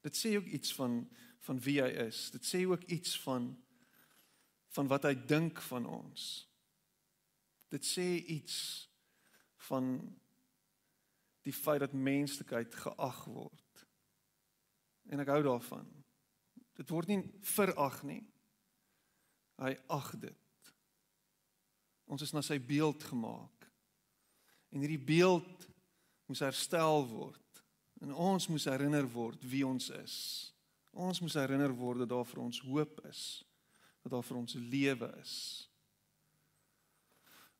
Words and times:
Dit 0.00 0.16
sê 0.16 0.36
ook 0.36 0.48
iets 0.48 0.74
van 0.74 1.02
van 1.40 1.60
wie 1.64 1.78
hy 1.80 1.88
is. 2.04 2.28
Dit 2.30 2.44
sê 2.44 2.66
ook 2.68 2.82
iets 2.92 3.16
van 3.20 3.54
van 4.70 4.86
wat 4.86 5.06
hy 5.08 5.14
dink 5.26 5.58
van 5.66 5.86
ons. 5.88 6.26
Dit 7.72 7.86
sê 7.86 8.04
iets 8.20 8.58
van 9.66 9.96
die 11.42 11.54
feit 11.54 11.80
dat 11.80 11.96
menslikheid 11.96 12.74
geag 12.74 13.24
word. 13.24 13.86
En 15.10 15.22
ek 15.24 15.32
hou 15.32 15.40
daarvan. 15.42 15.88
Dit 16.78 16.92
word 16.92 17.10
nie 17.10 17.22
verag 17.56 18.02
nie. 18.06 18.22
Hy 19.60 19.74
ag 19.92 20.12
dit. 20.22 20.72
Ons 22.10 22.24
is 22.26 22.34
na 22.34 22.42
sy 22.44 22.60
beeld 22.62 23.04
gemaak. 23.10 23.66
En 24.70 24.82
hierdie 24.82 25.02
beeld 25.02 25.66
moes 26.30 26.42
herstel 26.44 27.04
word. 27.10 27.39
En 28.00 28.14
ons 28.14 28.48
moes 28.48 28.64
herinner 28.64 29.06
word 29.12 29.42
wie 29.44 29.62
ons 29.66 29.90
is. 30.00 30.16
Ons 30.90 31.20
moes 31.20 31.36
herinner 31.38 31.72
word 31.76 32.02
dat 32.04 32.10
daar 32.12 32.26
vir 32.26 32.42
ons 32.42 32.60
hoop 32.64 33.00
is. 33.10 33.24
Dat 34.02 34.14
daar 34.16 34.24
vir 34.24 34.40
ons 34.40 34.56
lewe 34.56 35.10
is. 35.20 35.34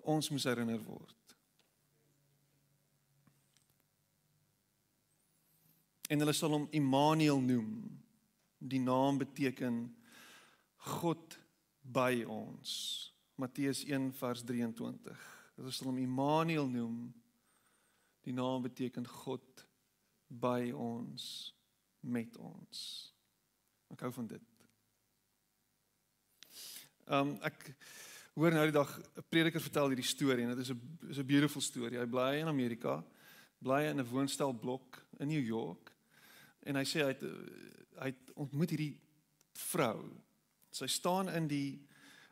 Ons 0.09 0.31
moes 0.33 0.49
herinner 0.49 0.81
word. 0.85 1.17
En 6.11 6.19
hulle 6.19 6.35
sal 6.35 6.57
hom 6.57 6.67
Immanuel 6.75 7.39
noem. 7.45 7.75
Die 8.59 8.81
naam 8.83 9.21
beteken 9.21 9.85
God 10.99 11.37
by 11.85 12.25
ons. 12.25 12.73
Matteus 13.41 13.85
1 13.87 14.11
vers 14.19 14.43
23. 14.45 15.27
Hulle 15.61 15.73
sal 15.73 15.93
hom 15.93 16.01
Immanuel 16.03 16.67
noem. 16.73 16.97
Die 18.27 18.35
naam 18.35 18.65
beteken 18.65 19.07
God 19.07 19.67
by 20.31 20.71
ons 20.71 21.55
met 22.01 22.37
ons. 22.39 22.83
Ek 23.91 24.05
hou 24.07 24.13
van 24.15 24.31
dit. 24.31 24.47
Ehm 27.11 27.35
um, 27.35 27.39
ek 27.43 27.73
hoor 28.39 28.55
nou 28.55 28.63
die 28.65 28.77
dag 28.77 28.91
'n 28.99 29.25
prediker 29.29 29.61
vertel 29.61 29.91
hierdie 29.91 30.07
storie 30.07 30.45
en 30.45 30.55
dit 30.55 30.63
is 30.63 30.71
'n 30.71 31.11
is 31.11 31.19
'n 31.19 31.27
beautiful 31.27 31.61
storie. 31.61 31.99
Hy 31.99 32.07
bly 32.07 32.41
in 32.41 32.47
Amerika, 32.47 33.05
bly 33.59 33.83
in 33.91 33.99
'n 33.99 34.07
woonstelblok 34.07 35.05
in 35.19 35.29
New 35.29 35.45
York 35.45 35.93
en 36.63 36.77
hy 36.77 36.85
sê 36.85 37.03
hy 37.03 37.13
het 37.15 37.23
hy 38.01 38.07
het 38.07 38.33
ontmoet 38.35 38.71
hierdie 38.71 39.01
vrou. 39.53 40.17
Sy 40.71 40.87
staan 40.87 41.29
in 41.29 41.49
die 41.49 41.87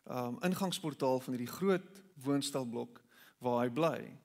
ehm 0.06 0.36
um, 0.36 0.38
ingangsportaal 0.42 1.20
van 1.20 1.34
hierdie 1.34 1.56
groot 1.58 2.02
woonstelblok 2.14 3.02
waar 3.38 3.64
hy 3.64 3.70
bly. 3.70 4.18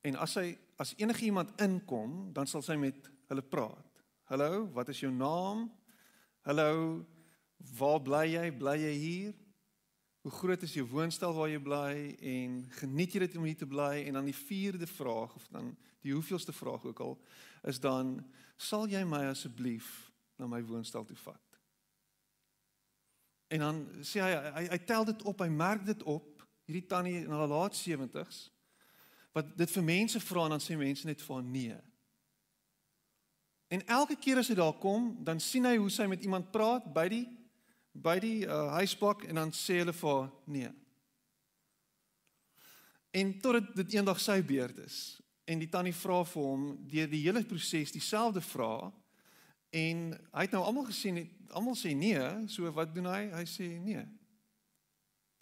En 0.00 0.16
as 0.16 0.34
hy 0.40 0.54
as 0.80 0.94
enige 0.96 1.26
iemand 1.28 1.52
inkom, 1.60 2.30
dan 2.32 2.48
sal 2.48 2.62
sy 2.64 2.76
met 2.80 3.10
hulle 3.28 3.44
praat. 3.44 4.04
Hallo, 4.30 4.64
wat 4.72 4.88
is 4.88 5.02
jou 5.02 5.10
naam? 5.12 5.66
Hallo, 6.46 7.02
waar 7.76 8.00
bly 8.00 8.24
jy? 8.32 8.46
Bly 8.56 8.76
jy 8.80 8.92
hier? 8.96 9.34
Hoe 10.24 10.32
groot 10.32 10.62
is 10.64 10.76
jou 10.76 10.86
woonstel 10.88 11.34
waar 11.36 11.50
jy 11.52 11.60
bly 11.64 11.92
en 12.32 12.56
geniet 12.78 13.14
jy 13.14 13.22
dit 13.26 13.36
om 13.40 13.44
hier 13.48 13.58
te 13.60 13.68
bly? 13.68 14.06
En 14.08 14.16
dan 14.16 14.28
die 14.28 14.36
vierde 14.36 14.88
vraag 14.88 15.34
of 15.36 15.48
dan 15.52 15.74
die 16.04 16.14
hoeveelste 16.16 16.52
vraag 16.56 16.84
ook 16.88 17.00
al 17.04 17.18
is 17.68 17.80
dan 17.80 18.14
sal 18.56 18.86
jy 18.88 19.02
my 19.04 19.26
asseblief 19.28 19.88
na 20.40 20.48
my 20.48 20.62
woonstel 20.64 21.04
toe 21.04 21.16
vat? 21.26 21.58
En 23.52 23.66
dan 23.66 23.82
sê 24.06 24.22
hy 24.24 24.30
hy, 24.32 24.64
hy 24.72 24.80
tel 24.88 25.04
dit 25.10 25.26
op, 25.28 25.44
hy 25.44 25.50
merk 25.52 25.84
dit 25.88 26.04
op, 26.08 26.44
hierdie 26.68 26.86
tannie 26.88 27.18
in 27.24 27.32
haar 27.34 27.50
laat 27.50 27.76
70's 27.76 28.46
wat 29.32 29.56
dit 29.56 29.70
vir 29.70 29.86
mense 29.86 30.20
vra 30.20 30.44
en 30.44 30.56
dan 30.56 30.62
sê 30.62 30.76
mense 30.78 31.06
net 31.06 31.22
vir 31.22 31.42
nee. 31.46 31.76
En 33.70 33.86
elke 33.86 34.16
keer 34.18 34.40
as 34.40 34.50
hy 34.50 34.56
daar 34.58 34.74
kom, 34.82 35.12
dan 35.24 35.38
sien 35.40 35.68
hy 35.68 35.76
hoe 35.78 35.90
sy 35.94 36.08
met 36.10 36.22
iemand 36.26 36.50
praat 36.50 36.88
by 36.94 37.06
die 37.12 37.26
by 37.90 38.20
die 38.22 38.44
uh, 38.46 38.68
huisbak 38.78 39.24
en 39.26 39.40
dan 39.40 39.50
sê 39.54 39.80
hulle 39.80 39.92
vir 39.94 40.28
nee. 40.46 40.68
En 43.10 43.32
tot 43.42 43.72
dit 43.74 43.96
eendag 43.96 44.20
sy 44.22 44.38
beurt 44.46 44.78
is 44.84 44.98
en 45.50 45.58
die 45.58 45.68
tannie 45.70 45.94
vra 45.98 46.20
vir 46.30 46.46
hom 46.46 46.66
deur 46.86 47.10
die 47.10 47.24
hele 47.24 47.42
proses 47.42 47.90
dieselfde 47.90 48.42
vraag 48.46 48.94
en 49.74 50.04
hy 50.14 50.44
het 50.46 50.54
nou 50.54 50.62
almal 50.62 50.86
gesien 50.86 51.18
almal 51.50 51.74
sê 51.78 51.96
nee, 51.98 52.22
so 52.50 52.70
wat 52.74 52.94
doen 52.94 53.10
hy? 53.10 53.24
Hy 53.34 53.42
sê 53.50 53.66
nee. 53.82 54.02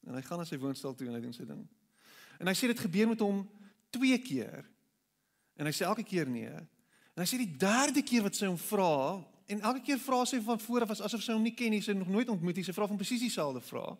En 0.09 0.17
hy 0.17 0.23
gaan 0.25 0.41
na 0.41 0.49
sy 0.49 0.57
woonstel 0.61 0.97
toe 0.97 1.11
en 1.11 1.19
hy 1.19 1.21
doen 1.21 1.37
sy 1.37 1.45
ding. 1.49 1.61
En 2.41 2.49
hy 2.49 2.55
sê 2.57 2.71
dit 2.71 2.81
gebeur 2.81 3.11
met 3.13 3.25
hom 3.25 3.43
twee 3.95 4.19
keer. 4.23 4.67
En 5.59 5.67
hy 5.67 5.75
sê 5.75 5.87
elke 5.87 6.05
keer 6.07 6.29
nee. 6.31 6.55
En 7.15 7.25
hy 7.25 7.27
sê 7.27 7.41
die 7.41 7.57
derde 7.59 8.03
keer 8.07 8.27
wat 8.27 8.39
sy 8.39 8.47
hom 8.47 8.59
vra 8.61 9.19
en 9.49 9.63
elke 9.65 9.83
keer 9.87 10.01
vra 10.03 10.21
sy 10.29 10.39
van 10.45 10.61
voor 10.61 10.85
af 10.85 10.93
asof 10.95 11.25
sy 11.25 11.33
hom 11.33 11.43
nie 11.43 11.55
ken 11.57 11.73
nie, 11.73 11.81
sy 11.83 11.97
nog 11.97 12.11
nooit 12.13 12.29
ontmoet 12.29 12.61
nie, 12.61 12.67
sy 12.67 12.75
vra 12.77 12.87
van 12.91 13.01
presies 13.01 13.25
dieselfde 13.25 13.63
vraag. 13.65 13.99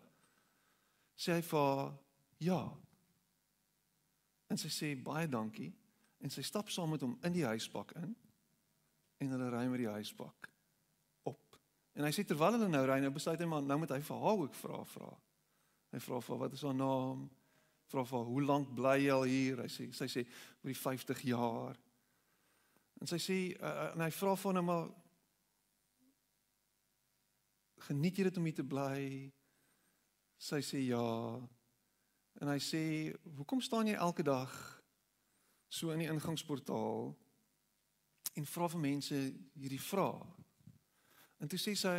Sê 1.19 1.35
hy 1.35 1.43
vir 1.43 1.65
haar 1.65 1.89
ja. 2.45 2.61
En 4.49 4.61
sy 4.61 4.71
sê 4.71 4.93
baie 4.95 5.27
dankie 5.27 5.71
en 6.23 6.31
sy 6.31 6.43
stap 6.43 6.69
saam 6.71 6.93
met 6.93 7.03
hom 7.03 7.17
in 7.27 7.35
die 7.35 7.47
huispak 7.47 7.93
in 7.99 8.13
en 9.19 9.33
hulle 9.35 9.49
ry 9.51 9.65
met 9.71 9.83
die 9.83 9.91
huispak 9.91 10.47
op. 11.27 11.59
En 11.97 12.07
hy 12.07 12.11
sê 12.15 12.23
terwyl 12.27 12.55
hulle 12.55 12.69
nou 12.71 12.85
ry, 12.87 12.99
nou 13.03 13.11
besluit 13.15 13.41
hy 13.41 13.47
maar 13.49 13.65
nou 13.65 13.81
moet 13.81 13.91
hy 13.95 13.99
vir 14.05 14.23
haar 14.23 14.45
ook 14.45 14.55
vra 14.61 14.79
vra. 14.93 15.11
Hy 15.91 16.01
vra 16.05 16.21
vir 16.23 16.41
wat 16.43 16.55
is 16.55 16.63
haar 16.63 16.77
naam? 16.77 17.27
Vra 17.89 18.05
vir 18.05 18.25
hoe 18.29 18.41
lank 18.45 18.71
bly 18.77 18.95
jy 19.03 19.11
al 19.13 19.27
hier? 19.29 19.61
Hy 19.63 19.69
sê 19.73 19.87
sy 19.97 20.07
sê 20.11 20.23
oor 20.61 20.71
die 20.71 20.77
50 20.77 21.23
jaar. 21.29 21.77
En 23.01 23.09
sy 23.09 23.19
sê 23.23 23.37
uh, 23.57 23.91
en 23.93 24.03
hy 24.05 24.11
vra 24.13 24.35
vir 24.37 24.59
hom 24.59 24.67
maar 24.69 24.89
geniet 27.87 28.19
jy 28.19 28.27
dit 28.27 28.37
om 28.37 28.49
hier 28.49 28.57
te 28.59 28.67
bly? 28.67 28.99
Sy 30.39 30.59
sê 30.65 30.83
ja. 30.85 31.05
En 32.39 32.51
hy 32.51 32.59
sê 32.63 32.83
hoekom 33.37 33.63
staan 33.63 33.89
jy 33.89 33.97
elke 33.97 34.23
dag 34.23 34.53
so 35.69 35.93
in 35.93 36.03
die 36.03 36.11
ingangsportaal 36.11 37.09
en 38.39 38.45
vra 38.47 38.69
vir 38.71 38.83
mense 38.83 39.17
hierdie 39.57 39.81
vrae? 39.81 40.27
En 41.39 41.49
toe 41.49 41.59
sê 41.59 41.73
sy 41.79 41.97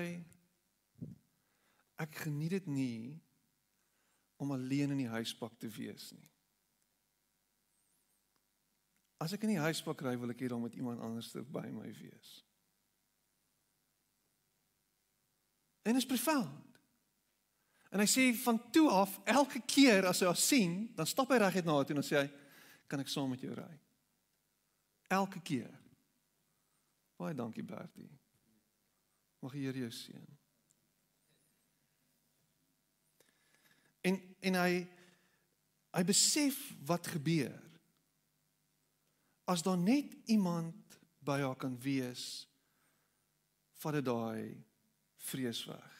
ek 2.00 2.22
geniet 2.24 2.54
dit 2.58 2.70
nie 2.72 3.00
om 4.40 4.52
alleen 4.52 4.94
in 4.94 5.02
die 5.02 5.12
huispak 5.12 5.58
te 5.60 5.68
wees 5.68 6.10
nie. 6.16 6.28
As 9.20 9.34
ek 9.36 9.44
in 9.44 9.52
die 9.52 9.60
huispak 9.60 10.00
ry, 10.00 10.14
wil 10.16 10.32
ek 10.32 10.40
hê 10.40 10.48
daar 10.48 10.62
moet 10.62 10.78
iemand 10.80 11.02
anders 11.04 11.34
by 11.52 11.66
my 11.68 11.90
wees. 11.98 12.30
En 15.84 16.00
is 16.00 16.08
profound. 16.08 16.70
En 17.90 18.00
hy 18.00 18.06
sê 18.08 18.30
van 18.46 18.62
toe 18.72 18.86
af 18.94 19.18
elke 19.28 19.60
keer 19.68 20.08
as 20.08 20.22
hy 20.22 20.30
haar 20.30 20.40
sien, 20.40 20.74
dan 20.96 21.08
stap 21.10 21.32
hy 21.34 21.40
reguit 21.42 21.66
na 21.66 21.76
haar 21.76 21.88
toe 21.88 21.96
en 21.96 22.00
dan 22.00 22.08
sê 22.08 22.22
hy, 22.22 22.28
"Kan 22.88 23.00
ek 23.00 23.12
saam 23.12 23.30
met 23.30 23.44
jou 23.44 23.52
ry?" 23.52 23.72
Elke 25.10 25.40
keer. 25.42 25.80
Baie 27.16 27.34
dankie 27.34 27.64
Bertie. 27.64 28.08
Mag 29.42 29.52
die 29.52 29.66
Here 29.66 29.78
jou 29.78 29.90
seën. 29.90 30.39
En 34.06 34.20
en 34.40 34.56
hy 34.62 34.72
hy 35.90 36.02
besef 36.06 36.56
wat 36.86 37.06
gebeur. 37.10 37.56
As 39.50 39.64
daar 39.66 39.78
net 39.78 40.14
iemand 40.30 40.76
by 41.26 41.40
haar 41.42 41.58
kan 41.58 41.74
wees, 41.82 42.46
vat 43.82 43.98
dit 43.98 44.06
daai 44.06 44.54
vrees 45.26 45.64
weg. 45.66 45.96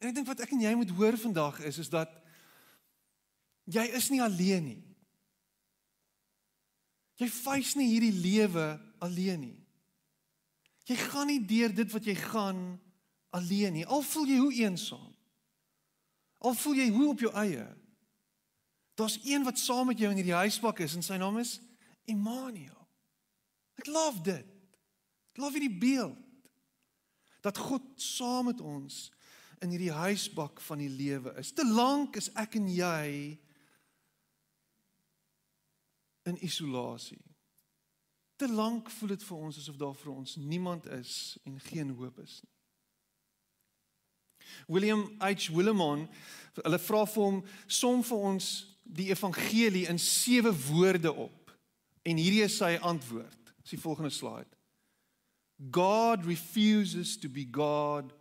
En 0.00 0.08
ek 0.08 0.16
dink 0.16 0.28
wat 0.30 0.40
ek 0.44 0.54
en 0.54 0.62
jy 0.64 0.72
moet 0.78 0.92
hoor 0.96 1.18
vandag 1.20 1.60
is 1.68 1.80
is 1.82 1.90
dat 1.92 2.12
jy 3.68 3.84
is 3.98 4.08
nie 4.12 4.22
alleen 4.24 4.64
nie. 4.70 4.84
Jy 7.20 7.28
face 7.28 7.76
nie 7.76 7.90
hierdie 7.90 8.16
lewe 8.16 8.68
alleen 9.04 9.42
nie. 9.44 9.58
Jy 10.88 10.96
gaan 10.96 11.28
nie 11.28 11.42
deur 11.44 11.74
dit 11.76 11.92
wat 11.92 12.06
jy 12.08 12.16
gaan 12.16 12.62
alleen 13.36 13.76
nie. 13.76 13.84
Al 13.84 14.02
voel 14.02 14.30
jy 14.30 14.38
hoe 14.40 14.54
eensaam. 14.64 15.09
Al 16.40 16.56
voel 16.56 16.80
jy 16.80 16.88
hoe 16.94 17.08
op 17.12 17.20
jou 17.20 17.32
eie. 17.36 17.66
Daar's 18.96 19.18
een 19.24 19.44
wat 19.44 19.58
saam 19.58 19.86
met 19.92 19.98
jou 19.98 20.10
in 20.10 20.16
hierdie 20.20 20.36
huisbak 20.36 20.80
is 20.84 20.94
en 20.96 21.04
sy 21.04 21.16
naam 21.20 21.38
is 21.40 21.58
Immanuel. 22.08 22.88
Ek 23.80 23.88
love 23.88 24.20
dit. 24.24 24.48
Ek 25.32 25.40
love 25.40 25.56
hierdie 25.56 25.78
beeld. 25.80 26.18
Dat 27.40 27.56
God 27.56 27.84
saam 28.00 28.50
met 28.50 28.60
ons 28.60 29.08
in 29.60 29.72
hierdie 29.72 29.92
huisbak 29.92 30.60
van 30.64 30.80
die 30.80 30.90
lewe 30.92 31.32
is. 31.40 31.52
Te 31.52 31.64
lank 31.64 32.16
is 32.20 32.28
ek 32.40 32.56
en 32.60 32.68
jy 32.72 33.08
in 36.28 36.40
isolasie. 36.44 37.20
Te 38.40 38.48
lank 38.48 38.88
voel 38.96 39.14
dit 39.14 39.24
vir 39.28 39.44
ons 39.48 39.60
asof 39.60 39.76
daar 39.80 39.96
vir 39.96 40.12
ons 40.14 40.36
niemand 40.40 40.88
is 40.96 41.36
en 41.44 41.60
geen 41.68 41.92
hoop 41.96 42.20
is 42.24 42.40
nie. 42.44 42.59
William 44.68 45.06
H. 45.20 45.50
Willimon, 45.54 46.06
hulle 46.60 46.80
vra 46.82 47.04
vir 47.08 47.24
hom 47.24 47.42
som 47.68 48.02
vir 48.04 48.26
ons 48.30 48.50
die 48.84 49.10
evangelie 49.14 49.86
in 49.88 49.98
sewe 49.98 50.52
woorde 50.68 51.12
op. 51.12 51.52
En 52.02 52.18
hierdie 52.18 52.44
is 52.44 52.58
sy 52.58 52.74
antwoord. 52.82 53.52
Dis 53.62 53.76
die 53.76 53.82
volgende 53.82 54.10
slide. 54.10 54.50
God 55.70 56.24
refuses 56.26 57.16
to 57.20 57.28
be 57.28 57.44
God 57.44 58.12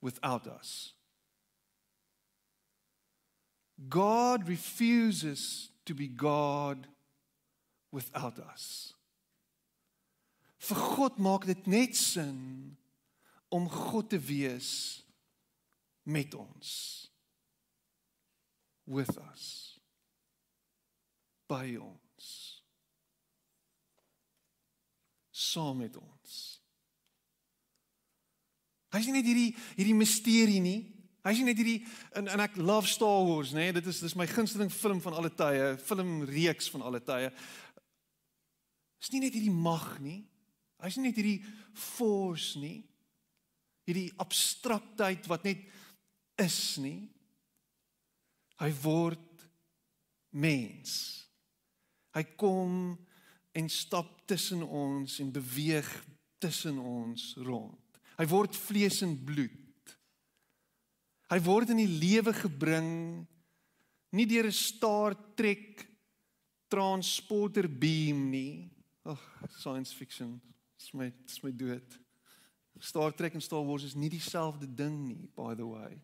without 0.00 0.46
us. 0.46 0.92
God 3.88 4.48
refuses 4.48 5.70
to 5.86 5.94
be 5.94 6.06
God 6.06 6.86
without 7.90 8.38
us. 8.38 8.94
Vir 10.62 10.78
God 10.96 11.18
maak 11.18 11.46
dit 11.48 11.66
net 11.66 11.96
sin 11.98 12.76
om 13.50 13.66
God 13.68 14.12
te 14.12 14.20
wees 14.22 15.01
met 16.02 16.34
ons. 16.34 16.70
With 18.84 19.18
us. 19.32 19.46
By 21.46 21.76
ons. 21.78 22.30
Saam 25.30 25.82
met 25.82 25.96
ons. 25.96 26.40
Hy's 28.92 29.08
nie 29.08 29.16
net 29.16 29.28
hierdie 29.28 29.52
hierdie 29.78 29.96
misterie 29.96 30.60
nie. 30.60 30.80
Hy's 31.22 31.38
nie 31.38 31.48
net 31.52 31.60
hierdie 31.60 31.80
en, 32.18 32.26
en 32.28 32.42
ek 32.44 32.58
love 32.60 32.90
Star 32.90 33.22
Wars, 33.24 33.54
nê? 33.54 33.68
Nee, 33.68 33.76
dit 33.78 33.88
is 33.88 34.02
dis 34.02 34.16
my 34.18 34.26
gunsteling 34.28 34.72
film 34.74 35.00
van 35.04 35.16
alle 35.16 35.30
tye, 35.32 35.74
filmreeks 35.86 36.68
van 36.74 36.84
alle 36.88 37.00
tye. 37.04 37.30
Is 39.02 39.12
nie 39.14 39.22
net 39.24 39.36
hierdie 39.36 39.54
mag 39.54 39.96
nie. 40.02 40.20
Hy's 40.82 40.98
nie 40.98 41.08
net 41.08 41.20
hierdie 41.20 41.38
force 41.78 42.58
nie. 42.60 42.82
Hierdie 43.86 44.10
abstraktheid 44.22 45.26
wat 45.30 45.46
net 45.46 45.62
is 46.40 46.76
nie. 46.82 47.10
Hy 48.60 48.70
word 48.82 49.46
mens. 50.30 50.92
Hy 52.14 52.22
kom 52.38 52.94
en 53.52 53.68
stap 53.72 54.22
tussen 54.28 54.62
ons 54.62 55.18
en 55.20 55.32
beweeg 55.32 55.88
tussen 56.42 56.78
ons 56.78 57.32
rond. 57.44 58.00
Hy 58.18 58.26
word 58.28 58.56
vlees 58.56 59.00
en 59.04 59.16
bloed. 59.16 59.96
Hy 61.32 61.38
word 61.44 61.72
in 61.72 61.80
die 61.80 61.88
lewe 61.88 62.34
gebring 62.36 62.90
nie 64.12 64.26
deur 64.28 64.46
'n 64.46 64.52
Star 64.52 65.16
Trek 65.34 65.88
transporter 66.68 67.68
beam 67.68 68.30
nie. 68.30 68.70
Ag, 69.04 69.18
science 69.58 69.92
fiction. 69.92 70.40
Dis 70.78 70.92
my 70.92 71.12
dis 71.26 71.42
my 71.42 71.50
dood. 71.50 71.98
Star 72.80 73.12
Trek 73.12 73.34
en 73.34 73.40
Star 73.40 73.64
Wars 73.64 73.84
is 73.84 73.94
nie 73.94 74.08
dieselfde 74.08 74.66
ding 74.66 75.06
nie, 75.06 75.28
by 75.36 75.54
the 75.54 75.66
way. 75.66 76.00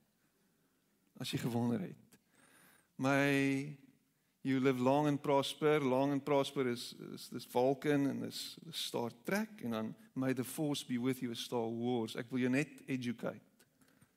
As 1.18 1.32
jy 1.32 1.40
gewonder 1.42 1.80
het. 1.82 2.18
My 2.98 3.76
you 4.42 4.60
live 4.60 4.80
long 4.80 5.06
and 5.06 5.22
prosper, 5.22 5.80
long 5.80 6.12
and 6.12 6.24
prosper 6.24 6.68
is 6.70 6.94
is 7.14 7.28
dis 7.28 7.46
Vulcan 7.46 8.06
en 8.10 8.22
is, 8.24 8.58
Star 8.70 9.10
Trek 9.24 9.62
en 9.64 9.70
dan 9.70 9.94
may 10.14 10.32
the 10.32 10.44
force 10.44 10.84
be 10.86 10.98
with 10.98 11.22
you 11.22 11.30
is 11.30 11.44
Star 11.44 11.68
Wars. 11.68 12.16
Ek 12.16 12.30
wil 12.30 12.46
jou 12.46 12.50
net 12.50 12.70
educate. 12.86 13.44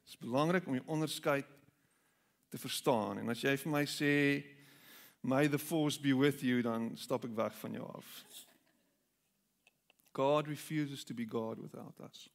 Dit 0.05 0.15
is 0.15 0.21
belangrik 0.21 0.67
om 0.67 0.77
die 0.77 0.87
onderskeid 0.87 1.49
te 2.49 2.57
verstaan. 2.57 3.21
En 3.21 3.29
as 3.33 3.41
jy 3.41 3.55
vir 3.57 3.71
my 3.71 3.83
sê 3.89 4.13
may 5.21 5.47
the 5.47 5.59
force 5.59 6.01
be 6.01 6.13
with 6.17 6.41
you, 6.41 6.61
dan 6.65 6.91
stap 6.97 7.25
ek 7.25 7.35
weg 7.37 7.57
van 7.61 7.77
jou 7.77 7.85
af. 7.93 8.21
God 10.13 10.47
refuses 10.47 11.05
to 11.05 11.13
be 11.13 11.25
God 11.25 11.59
without 11.61 11.95
us. 12.03 12.27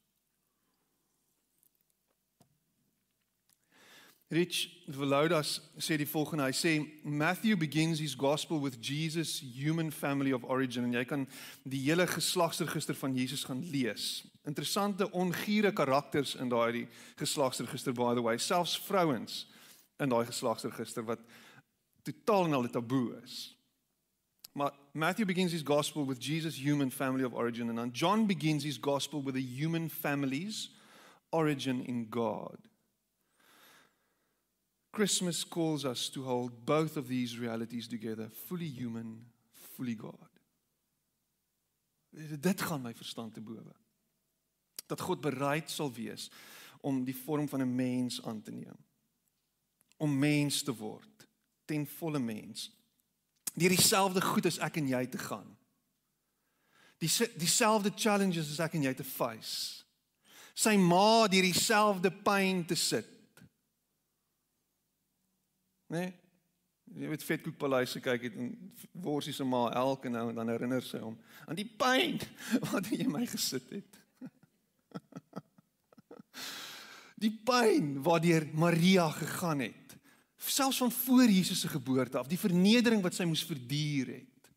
Rich 4.28 4.82
Veloudas 4.88 5.60
sê 5.78 5.94
die 5.96 6.06
volgende, 6.06 6.48
hy 6.48 6.54
sê 6.54 6.72
Matthew 7.04 7.54
begins 7.56 8.00
his 8.02 8.16
gospel 8.18 8.58
with 8.58 8.80
Jesus 8.82 9.38
human 9.38 9.92
family 9.94 10.32
of 10.34 10.42
origin 10.50 10.88
en 10.88 10.96
jy 10.98 11.04
kan 11.06 11.28
die 11.62 11.84
hele 11.84 12.08
geslagsregister 12.10 12.98
van 12.98 13.14
Jesus 13.14 13.44
gaan 13.46 13.62
lees. 13.70 14.26
Interessante 14.42 15.06
ongure 15.14 15.70
karakters 15.70 16.34
in 16.42 16.50
daai 16.50 16.88
geslagsregister 17.20 17.94
by 17.94 18.14
the 18.18 18.22
way, 18.22 18.34
selfs 18.38 18.74
vrouens 18.88 19.44
in 20.02 20.10
daai 20.10 20.26
geslagsregister 20.26 21.06
wat 21.06 21.22
totaal 22.02 22.50
en 22.50 22.58
al 22.58 22.66
taboe 22.70 23.20
is. 23.22 23.54
Maar 24.58 24.74
Matthew 24.92 25.26
begins 25.26 25.52
his 25.52 25.62
gospel 25.62 26.04
with 26.04 26.18
Jesus 26.18 26.58
human 26.58 26.90
family 26.90 27.22
of 27.22 27.34
origin 27.34 27.68
and 27.68 27.78
then 27.78 27.92
John 27.92 28.26
begins 28.26 28.64
his 28.64 28.78
gospel 28.78 29.22
with 29.22 29.36
a 29.36 29.40
human 29.40 29.88
family's 29.88 30.70
origin 31.30 31.84
in 31.86 32.08
God. 32.10 32.58
Christmas 34.96 35.44
calls 35.44 35.84
us 35.84 36.08
to 36.08 36.22
hold 36.22 36.64
both 36.64 36.96
of 36.96 37.06
these 37.06 37.38
realities 37.38 37.86
together, 37.86 38.30
fully 38.48 38.68
human, 38.68 39.26
fully 39.76 39.94
God. 39.94 40.30
Dit 42.40 42.60
gaan 42.60 42.80
my 42.80 42.94
verstand 42.94 43.34
te 43.34 43.40
bowe. 43.40 43.74
Dat 44.88 45.00
God 45.00 45.20
bereid 45.20 45.68
sal 45.70 45.92
wees 45.92 46.30
om 46.80 47.02
die 47.04 47.16
vorm 47.16 47.48
van 47.48 47.60
'n 47.60 47.74
mens 47.74 48.22
aan 48.24 48.42
te 48.42 48.50
neem. 48.50 48.78
Om 49.96 50.18
mens 50.18 50.62
te 50.62 50.72
word, 50.76 51.28
ten 51.64 51.86
volle 51.86 52.18
mens. 52.18 52.70
Deur 53.54 53.68
dieselfde 53.68 54.20
goed 54.20 54.46
as 54.46 54.58
ek 54.58 54.76
en 54.76 54.88
jy 54.88 55.06
te 55.06 55.18
gaan. 55.18 55.56
Die 56.98 57.10
dieselfde 57.36 57.92
challenges 57.96 58.50
as 58.50 58.64
ek 58.64 58.72
en 58.72 58.82
jy 58.82 58.94
te 58.94 59.04
face. 59.04 59.84
Sy 60.54 60.76
ma 60.76 61.28
deur 61.28 61.42
dieselfde 61.42 62.10
pyn 62.10 62.64
te 62.64 62.74
sit 62.74 63.15
Né? 65.86 65.98
Nee? 65.98 66.14
Jy 66.96 67.08
weet 67.10 67.24
vetkoekpaleis 67.26 67.96
gekyk 67.98 68.28
het 68.28 68.36
en 68.38 68.52
worsie 69.02 69.34
se 69.34 69.44
ma 69.44 69.64
elke 69.74 70.10
nou 70.10 70.28
en 70.30 70.36
dan 70.38 70.52
herinner 70.52 70.84
sy 70.86 71.00
hom 71.02 71.16
aan 71.46 71.58
die 71.58 71.66
pyn 71.66 72.20
wat 72.70 72.86
jy 72.94 73.08
my 73.10 73.24
gesit 73.26 73.66
het. 73.74 73.98
Die 77.16 77.32
pyn 77.32 77.94
waardeur 78.04 78.44
Maria 78.52 79.06
gegaan 79.08 79.62
het. 79.64 79.94
Selfs 80.36 80.82
van 80.82 80.92
voor 80.92 81.30
Jesus 81.32 81.62
se 81.64 81.68
geboorte 81.72 82.18
af, 82.20 82.28
die 82.28 82.38
vernedering 82.38 83.00
wat 83.02 83.16
sy 83.16 83.24
moes 83.24 83.44
verduur 83.48 84.10
het 84.12 84.50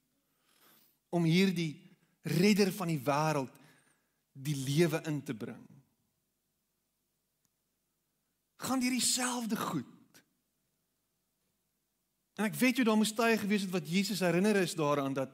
om 1.15 1.23
hierdie 1.23 1.79
redder 2.35 2.69
van 2.75 2.91
die 2.91 2.99
wêreld 2.99 3.55
die 4.35 4.57
lewe 4.59 4.99
in 5.07 5.23
te 5.23 5.33
bring. 5.33 5.63
Gaan 8.59 8.83
hier 8.83 8.93
dieselfde 8.93 9.55
goed 9.55 9.98
En 12.39 12.47
ek 12.47 12.55
weet 12.55 12.79
jy 12.79 12.85
daar 12.87 12.95
moes 12.95 13.11
tye 13.11 13.35
gewees 13.35 13.65
het 13.65 13.73
wat 13.73 13.89
Jesus 13.91 14.21
herinner 14.23 14.55
is 14.61 14.77
daaraan 14.79 15.15
dat 15.17 15.33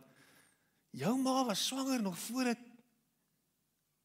jou 0.96 1.14
ma 1.22 1.44
was 1.46 1.68
swanger 1.68 2.02
nog 2.02 2.18
voor 2.18 2.50
dit 2.50 2.64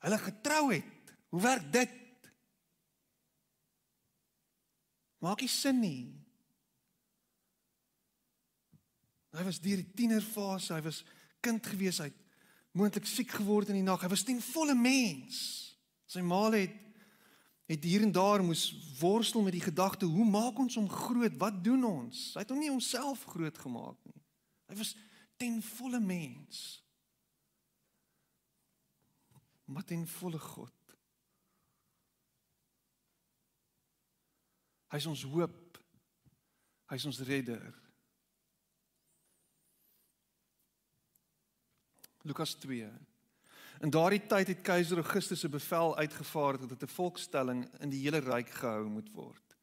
hulle 0.05 0.19
getrou 0.21 0.65
het. 0.73 1.15
Hoe 1.33 1.41
werk 1.41 1.73
dit? 1.73 1.97
Maak 5.21 5.41
nie 5.45 5.49
sin 5.53 5.81
nie. 5.81 6.05
Hy 9.37 9.45
was 9.47 9.61
deur 9.63 9.81
die 9.81 9.93
tienerfase, 9.97 10.73
hy 10.75 10.83
was 10.85 11.03
kind 11.45 11.65
gewees, 11.73 12.01
hy 12.03 12.09
het 12.09 12.21
moontlik 12.77 13.07
siek 13.09 13.33
geword 13.37 13.71
in 13.71 13.79
die 13.79 13.87
nag. 13.87 14.01
Hy 14.03 14.11
was 14.13 14.25
ten 14.27 14.41
volle 14.45 14.75
mens. 14.77 15.39
Sy 16.11 16.25
ma 16.27 16.49
het 16.53 16.77
het 17.71 17.85
hier 17.85 18.03
en 18.03 18.13
daar 18.13 18.43
moes 18.43 18.75
worstel 18.99 19.43
met 19.43 19.53
die 19.53 19.63
gedagte 19.63 20.05
hoe 20.05 20.25
maak 20.27 20.59
ons 20.59 20.75
hom 20.75 20.89
groot? 20.91 21.37
Wat 21.39 21.65
doen 21.65 21.85
ons? 21.85 22.33
Hy 22.35 22.43
het 22.43 22.51
hom 22.51 22.59
nie 22.59 22.71
homself 22.73 23.23
groot 23.31 23.59
gemaak 23.63 23.99
nie. 24.11 24.23
Hy 24.67 24.79
was 24.81 24.97
ten 25.39 25.61
volle 25.63 26.01
mens. 26.03 26.83
Maar 29.71 29.87
ten 29.87 30.03
volle 30.19 30.39
God. 30.39 30.97
Hy 34.91 34.99
is 34.99 35.07
ons 35.07 35.23
hoop. 35.31 35.79
Hy 36.91 36.99
is 36.99 37.07
ons 37.07 37.23
redder. 37.31 37.71
Lukas 42.27 42.57
2 42.67 42.91
In 43.81 43.91
daardie 43.91 44.21
tyd 44.29 44.51
het 44.53 44.61
keiser 44.61 44.99
Augustus 45.01 45.45
'n 45.45 45.51
bevel 45.51 45.97
uitgevaardig 45.97 46.67
dat 46.69 46.83
'n 46.83 46.97
volkstelling 47.01 47.69
in 47.81 47.89
die 47.89 48.03
hele 48.03 48.19
ryk 48.19 48.51
gehou 48.51 48.89
moet 48.89 49.11
word. 49.13 49.57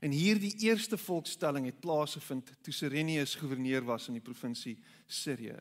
En 0.00 0.10
hierdie 0.10 0.56
eerste 0.58 0.98
volkstelling 0.98 1.66
het 1.66 1.80
plaasgevind 1.80 2.52
toe 2.60 2.72
Serenius 2.72 3.34
goewerneur 3.34 3.84
was 3.84 4.06
in 4.06 4.12
die 4.12 4.22
provinsie 4.22 4.78
Sirië. 5.06 5.58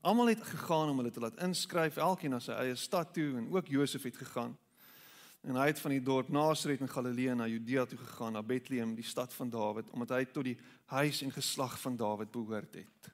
Almal 0.00 0.26
het 0.26 0.42
gegaan 0.42 0.88
om 0.88 0.96
hulle 0.96 1.10
te 1.10 1.20
laat 1.20 1.40
inskryf, 1.42 1.96
elkeen 1.96 2.30
na 2.30 2.38
sy 2.40 2.52
eie 2.52 2.74
stad 2.74 3.14
toe 3.14 3.36
en 3.36 3.50
ook 3.50 3.68
Josef 3.68 4.02
het 4.02 4.16
gegaan. 4.16 4.58
En 5.40 5.54
hy 5.54 5.66
het 5.66 5.80
van 5.80 5.90
die 5.90 6.02
dorp 6.02 6.28
Nasaret 6.28 6.80
in 6.80 6.88
Galilea 6.88 7.34
na 7.34 7.46
Judea 7.46 7.84
toe 7.84 7.98
gegaan, 7.98 8.32
na 8.32 8.42
Bethlehem, 8.42 8.94
die 8.94 9.04
stad 9.04 9.34
van 9.34 9.50
Dawid, 9.50 9.90
omdat 9.90 10.08
hy 10.08 10.24
tot 10.24 10.44
die 10.44 10.58
huis 10.84 11.22
en 11.22 11.32
geslag 11.32 11.80
van 11.80 11.96
Dawid 11.96 12.30
behoort 12.30 12.74
het. 12.74 13.12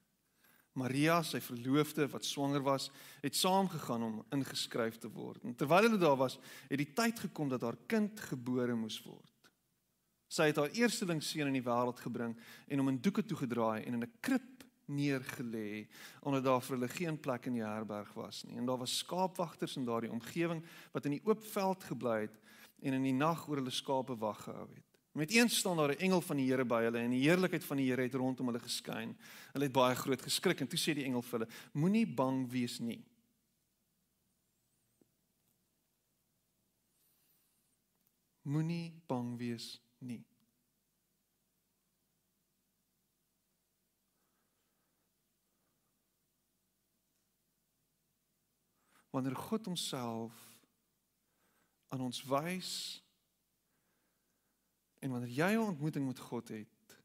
Maria, 0.75 1.21
sy 1.23 1.39
verloofde 1.41 2.09
wat 2.11 2.27
swanger 2.27 2.63
was, 2.67 2.89
het 3.23 3.37
saamgegaan 3.39 4.03
om 4.03 4.17
ingeskryf 4.35 4.99
te 4.99 5.11
word. 5.11 5.45
En 5.47 5.55
terwyl 5.55 5.87
hulle 5.87 6.01
daar 6.03 6.19
was, 6.19 6.39
het 6.69 6.81
die 6.81 6.91
tyd 6.97 7.21
gekom 7.29 7.53
dat 7.53 7.63
haar 7.63 7.79
kind 7.87 8.21
gebore 8.31 8.75
moes 8.75 8.99
word. 9.07 9.31
Sy 10.35 10.49
het 10.51 10.59
haar 10.59 10.75
eersteling 10.75 11.23
seun 11.23 11.53
in 11.53 11.61
die 11.61 11.67
wêreld 11.67 12.01
gebring 12.03 12.35
en 12.67 12.83
hom 12.83 12.91
in 12.91 12.99
doeke 12.99 13.23
toegedraai 13.23 13.85
en 13.85 14.01
in 14.01 14.03
'n 14.03 14.19
krib 14.21 14.65
neergelê 14.87 15.87
omdat 16.21 16.45
daar 16.45 16.61
vir 16.61 16.77
hulle 16.77 16.89
geen 16.89 17.21
plek 17.21 17.47
in 17.47 17.59
die 17.59 17.65
herberg 17.65 18.13
was 18.13 18.45
nie. 18.45 18.57
En 18.57 18.67
daar 18.67 18.79
was 18.79 18.99
skaapwagters 18.99 19.77
in 19.77 19.85
daardie 19.85 20.11
omgewing 20.11 20.65
wat 20.93 21.05
in 21.05 21.17
die 21.17 21.25
oop 21.25 21.45
veld 21.45 21.85
gebly 21.85 22.21
het 22.27 22.41
en 22.83 22.93
in 22.93 23.03
die 23.03 23.17
nag 23.17 23.49
oor 23.49 23.63
hulle 23.63 23.71
skape 23.71 24.17
wag 24.19 24.43
gehou 24.45 24.69
het. 24.75 24.94
Met 25.15 25.31
eens 25.31 25.59
staan 25.59 25.77
daar 25.77 25.95
'n 25.95 25.99
engel 25.99 26.21
van 26.21 26.37
die 26.37 26.51
Here 26.51 26.65
by 26.65 26.83
hulle 26.83 26.99
en 26.99 27.11
die 27.11 27.23
heerlikheid 27.29 27.65
van 27.65 27.77
die 27.77 27.91
Here 27.91 28.03
het 28.03 28.15
rondom 28.15 28.47
hulle 28.47 28.59
geskyn. 28.59 29.17
Hulle 29.53 29.65
het 29.65 29.73
baie 29.73 29.95
groot 29.95 30.23
geskrik 30.23 30.61
en 30.61 30.67
toe 30.69 30.79
sê 30.79 30.95
die 30.95 31.05
engel 31.05 31.23
vir 31.23 31.39
hulle: 31.39 31.53
Moenie 31.73 32.07
bang 32.07 32.51
wees 32.51 32.79
nie. 32.79 33.05
Moenie 38.43 39.03
bang 39.07 39.39
wees 39.39 39.81
nie. 39.99 40.25
wanneer 49.15 49.37
God 49.37 49.67
homself 49.67 50.33
aan 51.89 52.01
ons 52.01 52.25
wys 52.25 53.04
en 55.05 55.13
wanneer 55.13 55.35
jy 55.37 55.51
'n 55.53 55.69
ontmoeting 55.69 56.07
met 56.07 56.19
God 56.19 56.49
het 56.49 56.99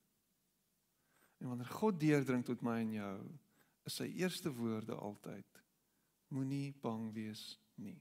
en 1.43 1.47
wanneer 1.47 1.71
God 1.79 1.99
deurdring 1.99 2.45
tot 2.45 2.61
my 2.61 2.79
en 2.79 2.91
jou 2.91 3.17
is 3.83 3.95
sy 3.95 4.07
eerste 4.15 4.53
woorde 4.53 4.95
altyd 4.95 5.63
moenie 6.27 6.71
bang 6.81 7.11
wees 7.13 7.59
nie 7.75 7.99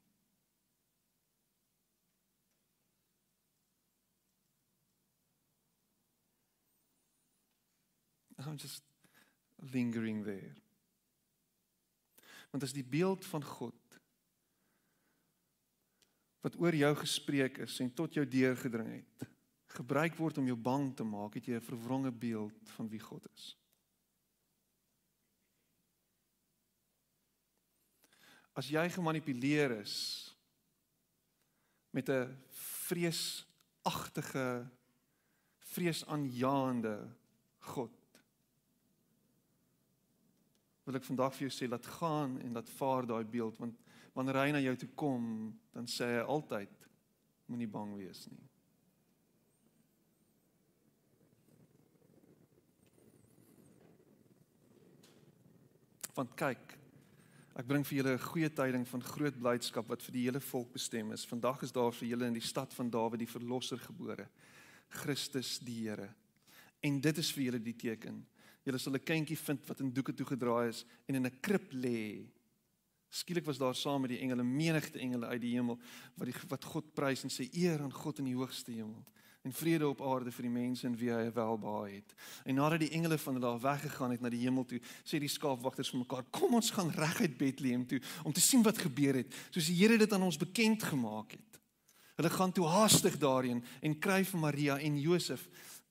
I'm 8.47 8.57
just 8.57 8.83
lingering 9.73 10.25
there. 10.25 10.55
Want 12.51 12.63
as 12.63 12.73
die 12.73 12.85
beeld 12.87 13.27
van 13.27 13.45
God 13.45 13.75
wat 16.41 16.55
oor 16.57 16.75
jou 16.75 16.93
gespreek 16.97 17.59
is 17.67 17.81
en 17.83 17.91
tot 17.93 18.15
jou 18.15 18.23
deurgedring 18.25 18.93
het, 18.95 19.27
gebruik 19.79 20.17
word 20.19 20.39
om 20.39 20.47
jou 20.47 20.59
bang 20.59 20.95
te 20.97 21.05
maak, 21.07 21.35
het 21.35 21.47
jy 21.47 21.55
'n 21.57 21.61
verwronge 21.71 22.13
beeld 22.13 22.69
van 22.77 22.89
wie 22.89 23.01
God 23.01 23.27
is. 23.35 23.57
As 28.55 28.69
jy 28.69 28.91
gemanipuleer 28.91 29.71
is 29.81 30.35
met 31.91 32.09
'n 32.09 32.37
vreesagtige 32.87 34.71
vreesaanjaende 35.59 37.17
God 37.59 37.99
wil 40.89 40.97
ek 40.97 41.05
vandag 41.05 41.35
vir 41.37 41.45
jou 41.45 41.53
sê 41.53 41.69
laat 41.69 41.87
gaan 41.99 42.39
en 42.41 42.55
laat 42.57 42.71
vaar 42.79 43.07
daai 43.07 43.25
beeld 43.29 43.59
want 43.61 43.77
wanneer 44.17 44.39
hy 44.41 44.53
na 44.55 44.61
jou 44.65 44.73
toe 44.81 44.89
kom, 44.97 45.25
dan 45.77 45.87
sê 45.87 46.07
hy 46.17 46.23
altyd 46.25 46.87
moenie 47.47 47.69
bang 47.71 47.93
wees 48.01 48.25
nie. 48.33 48.47
Want 56.19 56.33
kyk, 56.35 56.73
ek 57.55 57.67
bring 57.69 57.85
vir 57.87 58.01
julle 58.01 58.13
'n 58.17 58.27
goeie 58.27 58.49
tyding 58.51 58.85
van 58.91 59.03
groot 59.03 59.37
blydskap 59.39 59.87
wat 59.87 60.03
vir 60.03 60.13
die 60.13 60.25
hele 60.27 60.41
volk 60.41 60.73
bestem 60.73 61.13
is. 61.13 61.25
Vandag 61.25 61.63
is 61.63 61.71
daar 61.71 61.93
vir 61.93 62.09
julle 62.09 62.27
in 62.27 62.35
die 62.35 62.43
stad 62.43 62.75
van 62.75 62.91
Dawid 62.91 63.21
die 63.21 63.31
verlosser 63.31 63.79
gebore, 63.79 64.27
Christus 64.89 65.61
die 65.61 65.87
Here. 65.87 66.09
En 66.83 67.01
dit 67.01 67.19
is 67.19 67.31
vir 67.31 67.45
julle 67.45 67.63
die 67.63 67.77
teken. 67.77 68.27
Julle 68.65 68.79
sal 68.79 68.95
'n 68.95 69.05
kindjie 69.05 69.37
vind 69.37 69.69
wat 69.69 69.81
in 69.81 69.93
doeke 69.93 70.13
toegedraai 70.13 70.69
is 70.69 70.85
en 71.07 71.15
in 71.15 71.27
'n 71.27 71.41
krib 71.41 71.71
lê 71.73 72.27
Skielik 73.11 73.47
was 73.47 73.59
daar 73.59 73.75
saam 73.75 74.03
met 74.03 74.11
die 74.11 74.21
engele 74.21 74.45
menigte 74.45 74.99
engele 74.99 75.27
uit 75.27 75.41
die 75.41 75.55
hemel 75.55 75.79
wat 76.17 76.27
die 76.27 76.35
wat 76.49 76.65
God 76.65 76.95
prys 76.95 77.25
en 77.25 77.31
sê 77.31 77.49
eer 77.55 77.81
aan 77.81 77.93
God 77.93 78.19
in 78.19 78.27
die 78.27 78.37
hoogste 78.37 78.73
hemel 78.73 79.05
en 79.43 79.53
vrede 79.53 79.89
op 79.89 80.03
aarde 80.03 80.33
vir 80.35 80.49
die 80.49 80.53
mense 80.53 80.87
en 80.87 80.97
wie 80.99 81.11
hy 81.13 81.29
welbehaag 81.33 81.93
het. 81.93 82.15
En 82.45 82.59
nadat 82.59 82.83
die 82.83 82.91
engele 82.97 83.19
van 83.19 83.39
hulle 83.39 83.47
daar 83.47 83.61
weggegaan 83.63 84.15
het 84.15 84.25
na 84.25 84.33
die 84.33 84.43
hemel 84.43 84.67
toe, 84.69 84.81
sê 85.07 85.21
die 85.23 85.31
skaapwagters 85.31 85.93
vir 85.95 86.03
mekaar: 86.03 86.25
"Kom 86.31 86.55
ons 86.55 86.71
gaan 86.71 86.91
reguit 86.91 87.39
Bethlehem 87.39 87.87
toe 87.87 88.01
om 88.25 88.33
te 88.33 88.41
sien 88.41 88.63
wat 88.63 88.79
gebeur 88.79 89.15
het, 89.23 89.35
soos 89.51 89.71
die 89.71 89.77
Here 89.79 89.99
dit 89.99 90.13
aan 90.13 90.23
ons 90.23 90.37
bekend 90.37 90.83
gemaak 90.83 91.33
het." 91.33 91.61
Hulle 92.17 92.31
gaan 92.31 92.53
toe 92.53 92.67
haastig 92.67 93.19
daarheen 93.19 93.65
en 93.81 93.99
kry 93.99 94.25
vir 94.25 94.41
Maria 94.41 94.79
en 94.79 94.99
Josef 95.01 95.49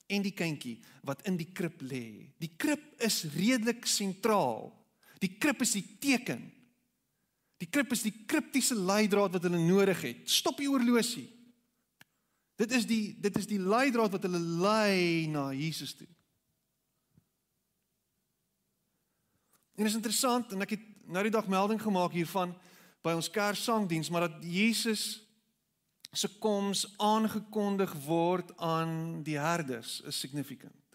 en 0.08 0.22
die 0.22 0.36
kindjie 0.36 0.80
wat 1.04 1.22
in 1.28 1.38
die 1.38 1.52
krib 1.54 1.82
lê. 1.82 2.34
Die 2.40 2.52
krib 2.58 2.84
is 3.00 3.24
redelik 3.24 3.86
sentraal. 3.86 4.74
Die 5.20 5.38
krib 5.40 5.62
is 5.62 5.72
die 5.72 5.86
teken 6.00 6.52
Die 7.58 7.70
krib 7.70 7.94
is 7.96 8.04
die 8.06 8.14
kriptiese 8.30 8.78
leidraad 8.78 9.34
wat 9.34 9.48
hulle 9.48 9.60
nodig 9.62 10.04
het. 10.06 10.26
Stop 10.30 10.60
die 10.62 10.70
oorlosie. 10.70 11.26
Dit 12.58 12.72
is 12.74 12.88
die 12.90 13.16
dit 13.22 13.38
is 13.38 13.46
die 13.50 13.60
leidraad 13.62 14.12
wat 14.16 14.26
hulle 14.26 14.42
lei 14.42 15.28
na 15.30 15.52
Jesus 15.54 15.94
toe. 15.94 16.08
En 19.78 19.86
is 19.86 19.98
interessant 19.98 20.52
en 20.52 20.66
ek 20.66 20.74
het 20.74 20.86
nou 21.06 21.22
die 21.28 21.34
dag 21.34 21.48
melding 21.48 21.82
gemaak 21.82 22.18
hiervan 22.18 22.56
by 23.06 23.14
ons 23.14 23.30
kerksangdiens 23.30 24.10
maar 24.10 24.26
dat 24.26 24.42
Jesus 24.42 25.22
se 26.18 26.30
koms 26.42 26.88
aangekondig 26.98 27.94
word 28.08 28.56
aan 28.58 29.22
die 29.24 29.38
herders 29.38 30.00
is 30.10 30.20
significant. 30.20 30.87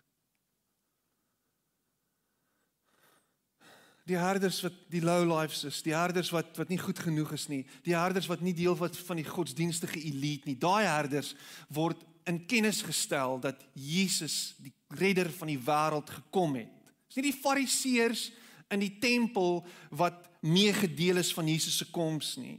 Die 4.08 4.18
herders 4.18 4.58
wat 4.64 4.74
die 4.90 5.02
low 5.02 5.22
lives 5.28 5.62
is, 5.68 5.82
die 5.86 5.94
herders 5.94 6.32
wat 6.34 6.56
wat 6.58 6.70
nie 6.72 6.80
goed 6.80 6.98
genoeg 6.98 7.32
is 7.36 7.46
nie, 7.50 7.62
die 7.86 7.94
herders 7.94 8.26
wat 8.30 8.42
nie 8.42 8.54
deel 8.56 8.74
wat 8.78 8.96
van 9.06 9.20
die 9.20 9.28
godsdienstige 9.28 10.00
elite 10.00 10.50
nie. 10.50 10.58
Daai 10.58 10.84
herders 10.88 11.34
word 11.70 12.02
in 12.26 12.42
kennis 12.46 12.82
gestel 12.86 13.38
dat 13.42 13.62
Jesus 13.74 14.54
die 14.62 14.72
redder 14.98 15.30
van 15.34 15.50
die 15.50 15.60
wêreld 15.60 16.10
gekom 16.10 16.58
het. 16.58 16.70
Dis 17.06 17.18
nie 17.18 17.30
die 17.30 17.40
fariseërs 17.42 18.26
in 18.72 18.82
die 18.82 18.94
tempel 19.02 19.60
wat 19.90 20.26
meegedeel 20.42 21.22
is 21.22 21.32
van 21.34 21.46
Jesus 21.46 21.76
se 21.78 21.86
koms 21.94 22.34
nie. 22.40 22.58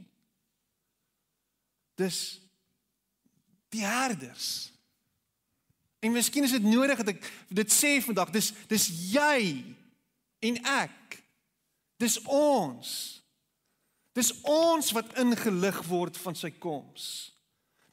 Dis 2.00 2.40
die 3.74 3.84
herders. 3.84 4.70
En 6.04 6.12
miskien 6.12 6.44
is 6.44 6.56
dit 6.56 6.64
nodig 6.64 7.00
dat 7.00 7.14
ek 7.14 7.28
dit 7.48 7.72
sê 7.72 7.96
vandag. 8.04 8.32
Dis 8.32 8.52
dis 8.70 8.88
jy 9.12 9.64
en 10.44 10.60
ek 10.68 11.03
Dis 12.04 12.18
ons. 12.28 12.88
Dis 14.14 14.30
ons 14.46 14.92
wat 14.94 15.16
ingelig 15.18 15.80
word 15.88 16.18
van 16.20 16.36
sy 16.38 16.52
koms. 16.60 17.06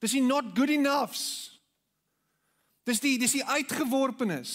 Dis 0.03 0.17
nie 0.17 0.25
not 0.25 0.51
good 0.57 0.73
enoughs. 0.73 1.23
Dis 2.85 3.01
die 3.01 3.17
dis 3.21 3.37
die 3.37 3.45
uitgeworpenes. 3.45 4.53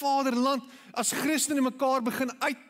Vaderland, 0.00 0.64
as 0.96 1.12
Christene 1.12 1.62
mekaar 1.64 2.04
begin 2.04 2.32
uit 2.40 2.66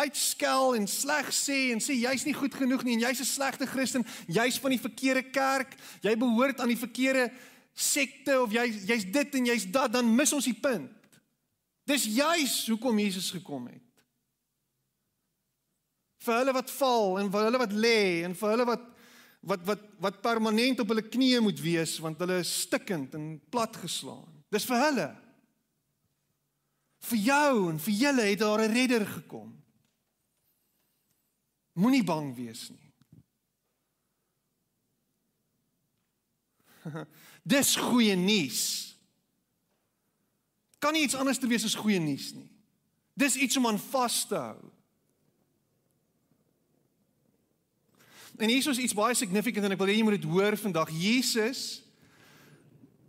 uitskel 0.00 0.74
en 0.78 0.86
sleg 0.88 1.28
sê 1.36 1.56
en 1.74 1.82
sê 1.84 1.92
jy's 1.98 2.24
nie 2.24 2.32
goed 2.34 2.54
genoeg 2.56 2.80
nie 2.82 2.94
en 2.96 3.02
jy's 3.04 3.20
'n 3.20 3.28
slegte 3.28 3.66
Christen, 3.68 4.06
jy's 4.26 4.56
van 4.58 4.72
die 4.72 4.80
verkeerde 4.80 5.22
kerk, 5.30 5.76
jy 6.00 6.16
behoort 6.16 6.60
aan 6.60 6.72
die 6.72 6.80
verkeerde 6.80 7.30
sekte 7.74 8.40
of 8.40 8.50
jy 8.50 8.64
jy's 8.88 9.04
dit 9.04 9.34
en 9.34 9.46
jy's 9.46 9.70
dat, 9.70 9.92
dan 9.92 10.14
mis 10.16 10.32
ons 10.32 10.44
die 10.44 10.56
punt. 10.56 10.90
Dis 11.84 12.06
juis 12.08 12.66
hoekom 12.68 12.98
Jesus 12.98 13.30
gekom 13.34 13.66
het. 13.68 13.82
Vir 16.24 16.40
hulle 16.40 16.54
wat 16.56 16.70
val 16.72 17.18
en 17.20 17.28
vir 17.32 17.48
hulle 17.48 17.60
wat 17.60 17.74
lê 17.76 18.24
en 18.24 18.36
vir 18.36 18.54
hulle 18.54 18.68
wat 18.68 18.90
wat 19.44 19.66
wat 19.68 19.82
wat 20.00 20.22
permanent 20.24 20.80
op 20.80 20.88
hulle 20.88 21.04
knieë 21.04 21.42
moet 21.44 21.58
wees 21.60 21.98
want 22.00 22.22
hulle 22.24 22.38
is 22.40 22.52
stikkend 22.64 23.12
en 23.18 23.34
platgeslaan. 23.52 24.30
Dis 24.48 24.64
vir 24.68 24.80
hulle. 24.80 25.10
Vir 27.04 27.20
jou 27.26 27.68
en 27.68 27.82
vir 27.86 27.94
julle 28.00 28.24
het 28.30 28.40
daar 28.40 28.64
'n 28.64 28.72
redder 28.72 29.06
gekom. 29.06 29.52
Moenie 31.74 32.04
bang 32.04 32.34
wees 32.36 32.70
nie. 32.70 32.92
Dis 37.54 37.76
goeie 37.76 38.16
nuus 38.16 38.93
kan 40.84 40.92
nie 40.92 41.06
iets 41.06 41.16
anders 41.16 41.40
te 41.40 41.48
wees 41.48 41.64
as 41.64 41.78
goeie 41.80 42.00
nuus 42.02 42.34
nie. 42.36 42.50
Dis 43.16 43.38
iets 43.40 43.56
om 43.56 43.70
aan 43.70 43.80
vas 43.80 44.18
te 44.28 44.36
hou. 44.36 44.70
En 48.42 48.50
hier 48.50 48.68
is 48.70 48.82
iets 48.82 48.96
baie 48.96 49.14
significant 49.14 49.64
en 49.64 49.76
ek 49.76 49.80
wil 49.80 49.92
hê 49.92 49.96
jy 49.96 50.04
moet 50.04 50.18
dit 50.18 50.28
hoor 50.28 50.56
vandag. 50.58 50.90
Jesus 50.92 51.62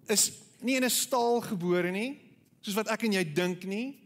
is 0.08 0.29
nie 0.62 0.77
in 0.77 0.86
'n 0.86 0.89
stal 0.89 1.41
gebore 1.41 1.91
nie, 1.91 2.22
soos 2.62 2.77
wat 2.77 2.88
ek 2.94 3.03
en 3.03 3.13
jy 3.13 3.24
dink 3.34 3.65
nie. 3.65 3.98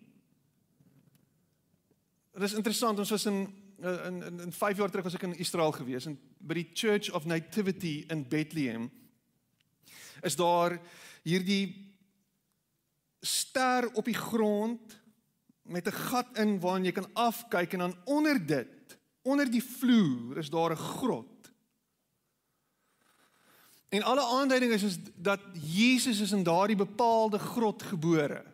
Dit 2.33 2.43
is 2.43 2.55
interessant, 2.55 2.99
ons 2.99 3.11
was 3.11 3.25
in 3.25 3.47
in 3.79 4.23
in, 4.23 4.39
in 4.39 4.51
5 4.51 4.77
jaar 4.77 4.89
terug 4.91 5.03
was 5.03 5.15
ek 5.15 5.23
in 5.23 5.38
Israel 5.39 5.71
gewees 5.71 6.05
en 6.05 6.17
by 6.39 6.53
die 6.53 6.69
Church 6.73 7.11
of 7.11 7.25
Nativity 7.25 8.05
in 8.09 8.27
Bethlehem 8.27 8.89
is 10.21 10.35
daar 10.35 10.79
hierdie 11.23 11.88
ster 13.19 13.89
op 13.93 14.05
die 14.05 14.17
grond 14.17 15.01
met 15.61 15.88
'n 15.88 15.91
gat 15.91 16.38
in 16.38 16.59
waarin 16.59 16.85
jy 16.85 16.91
kan 16.91 17.13
afkyk 17.13 17.73
en 17.73 17.79
dan 17.79 17.95
onder 18.05 18.45
dit, 18.45 18.99
onder 19.21 19.51
die 19.51 19.63
vloer 19.63 20.38
is 20.38 20.49
daar 20.49 20.71
'n 20.71 20.75
grot. 20.75 21.51
En 23.89 24.03
alle 24.03 24.21
aanduiding 24.21 24.71
is, 24.71 24.83
is 24.83 24.97
dat 25.15 25.39
Jesus 25.53 26.19
is 26.19 26.31
in 26.31 26.43
daardie 26.43 26.75
bepaalde 26.75 27.39
grot 27.39 27.83
gebore. 27.83 28.45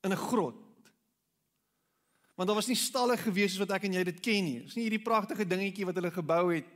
In 0.00 0.10
'n 0.10 0.16
grot. 0.16 0.54
Want 2.34 2.48
daar 2.48 2.56
was 2.56 2.66
nie 2.66 2.76
stalle 2.76 3.16
gewees 3.16 3.50
soos 3.50 3.66
wat 3.66 3.76
ek 3.76 3.82
en 3.82 3.92
jy 3.92 4.02
dit 4.02 4.20
ken 4.20 4.44
nie. 4.44 4.62
Dis 4.62 4.74
nie 4.74 4.88
hierdie 4.88 5.02
pragtige 5.02 5.46
dingetjie 5.46 5.86
wat 5.86 5.94
hulle 5.94 6.10
gebou 6.10 6.54
het 6.54 6.66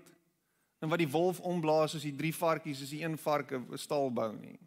en 0.79 0.89
wat 0.89 0.99
die 0.99 1.11
wolf 1.11 1.41
omblaas 1.41 1.95
as 1.95 2.03
die 2.03 2.15
drie 2.15 2.35
varkies 2.35 2.81
is 2.81 2.91
die 2.95 3.03
een 3.03 3.19
varke 3.19 3.59
'n 3.59 3.79
stal 3.79 4.11
bou 4.11 4.37
nie. 4.37 4.59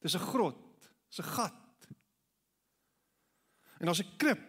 Dis 0.00 0.14
'n 0.14 0.18
grot, 0.18 0.56
dis 1.08 1.18
'n 1.18 1.30
gat. 1.34 1.88
En 3.78 3.86
daar's 3.86 4.02
'n 4.02 4.16
krib. 4.16 4.40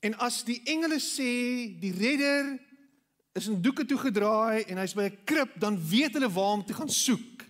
En 0.00 0.14
as 0.18 0.44
die 0.44 0.62
engele 0.64 1.00
sê 1.00 1.32
die 1.80 1.92
redder 1.92 2.58
is 3.32 3.46
in 3.46 3.62
doeke 3.62 3.84
toe 3.84 3.98
gedraai 3.98 4.62
en 4.62 4.78
hy's 4.78 4.94
by 4.94 5.08
'n 5.10 5.24
krib, 5.24 5.58
dan 5.58 5.88
weet 5.88 6.12
hulle 6.12 6.30
waar 6.30 6.52
om 6.58 6.64
te 6.64 6.74
gaan 6.74 6.90
soek. 6.90 7.44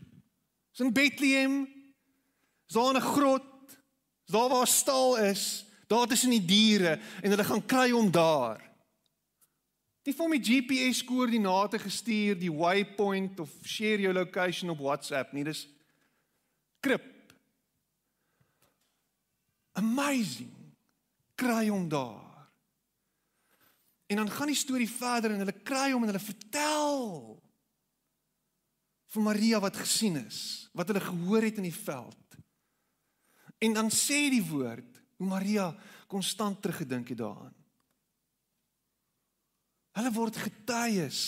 Dis 0.71 0.87
in 0.87 0.93
Bethlehem. 0.93 1.69
Is 2.69 2.75
daar 2.75 2.95
'n 2.95 3.01
grot? 3.01 3.45
Is 4.27 4.33
daar 4.33 4.49
waar 4.49 4.67
'n 4.67 4.67
stal 4.67 5.19
is? 5.19 5.65
Daar 5.87 6.07
tussen 6.07 6.31
die 6.31 6.45
diere 6.45 7.01
en 7.23 7.31
hulle 7.31 7.45
gaan 7.45 7.67
kry 7.67 7.91
hom 7.91 8.11
daar. 8.11 8.61
Die 10.03 10.15
vir 10.15 10.29
my 10.29 10.39
GPS 10.41 11.05
koördinate 11.05 11.79
gestuur, 11.79 12.39
die 12.39 12.53
waypoint 12.53 13.41
of 13.41 13.51
share 13.65 14.01
your 14.01 14.15
location 14.15 14.71
op 14.71 14.79
WhatsApp 14.79 15.33
nie. 15.33 15.45
Dis 15.45 15.69
krip. 16.89 17.35
Amazing. 19.79 20.55
Kry 21.39 21.69
hom 21.69 21.89
daar. 21.89 22.49
En 24.09 24.17
dan 24.17 24.31
gaan 24.31 24.49
die 24.49 24.57
storie 24.57 24.89
verder 24.89 25.35
en 25.35 25.45
hulle 25.45 25.59
kry 25.63 25.91
hom 25.93 26.07
en 26.07 26.11
hulle 26.15 26.25
vertel 26.25 27.37
vir 29.09 29.25
Maria 29.25 29.61
wat 29.61 29.77
gesien 29.77 30.17
is, 30.21 30.69
wat 30.77 30.89
hulle 30.89 31.05
gehoor 31.05 31.45
het 31.45 31.61
in 31.61 31.69
die 31.69 31.77
veld. 31.77 32.39
En 33.65 33.77
dan 33.77 33.93
sê 33.93 34.27
die 34.33 34.45
woord 34.45 34.99
hoe 35.19 35.29
Maria 35.29 35.71
konstant 36.09 36.61
teruggedink 36.63 37.13
het 37.13 37.21
daaraan. 37.21 37.55
Hulle 39.99 40.13
word 40.15 40.37
getuies 40.41 41.23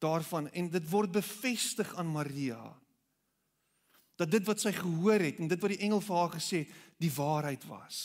daarvan 0.00 0.48
en 0.56 0.68
dit 0.72 0.86
word 0.88 1.12
bevestig 1.12 1.92
aan 2.00 2.12
Maria 2.12 2.60
dat 4.20 4.30
dit 4.30 4.44
wat 4.44 4.60
sy 4.60 4.72
gehoor 4.76 5.22
het 5.24 5.38
en 5.40 5.48
dit 5.48 5.60
wat 5.62 5.72
die 5.72 5.84
engel 5.86 6.02
vir 6.04 6.18
haar 6.18 6.34
gesê 6.34 6.64
het, 6.64 6.74
die 7.00 7.12
waarheid 7.14 7.62
was. 7.70 8.00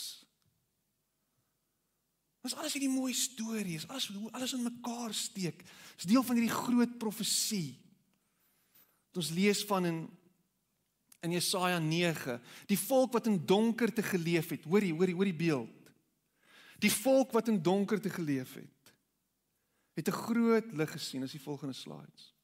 Ons 2.45 2.53
alles 2.55 2.75
hierdie 2.77 2.93
mooi 2.93 3.11
stories, 3.17 3.87
alles 3.89 4.11
hoe 4.13 4.29
alles 4.37 4.53
in 4.53 4.63
mekaar 4.63 5.15
steek. 5.17 5.63
Dis 5.97 6.07
deel 6.07 6.23
van 6.23 6.37
hierdie 6.37 6.53
groot 6.53 6.93
profesie. 7.01 7.73
Wat 9.09 9.23
ons 9.23 9.33
lees 9.35 9.65
van 9.67 9.91
in 9.91 10.05
in 11.25 11.31
Jesaja 11.33 11.79
9, 11.81 12.35
die 12.69 12.77
volk 12.77 13.15
wat 13.15 13.25
in 13.25 13.39
donkerte 13.49 14.03
geleef 14.05 14.51
het. 14.53 14.67
Hoorie, 14.69 14.91
hoorie, 14.93 15.15
hoor 15.17 15.25
die 15.25 15.39
beeld. 15.39 15.87
Die 16.83 16.91
volk 16.93 17.31
wat 17.33 17.49
in 17.49 17.57
donkerte 17.65 18.11
geleef 18.13 18.51
het, 18.59 18.91
het 19.97 20.07
'n 20.07 20.19
groot 20.21 20.69
lig 20.71 20.91
gesien, 20.91 21.23
as 21.23 21.31
die 21.31 21.41
volgende 21.41 21.73
slides. 21.73 22.34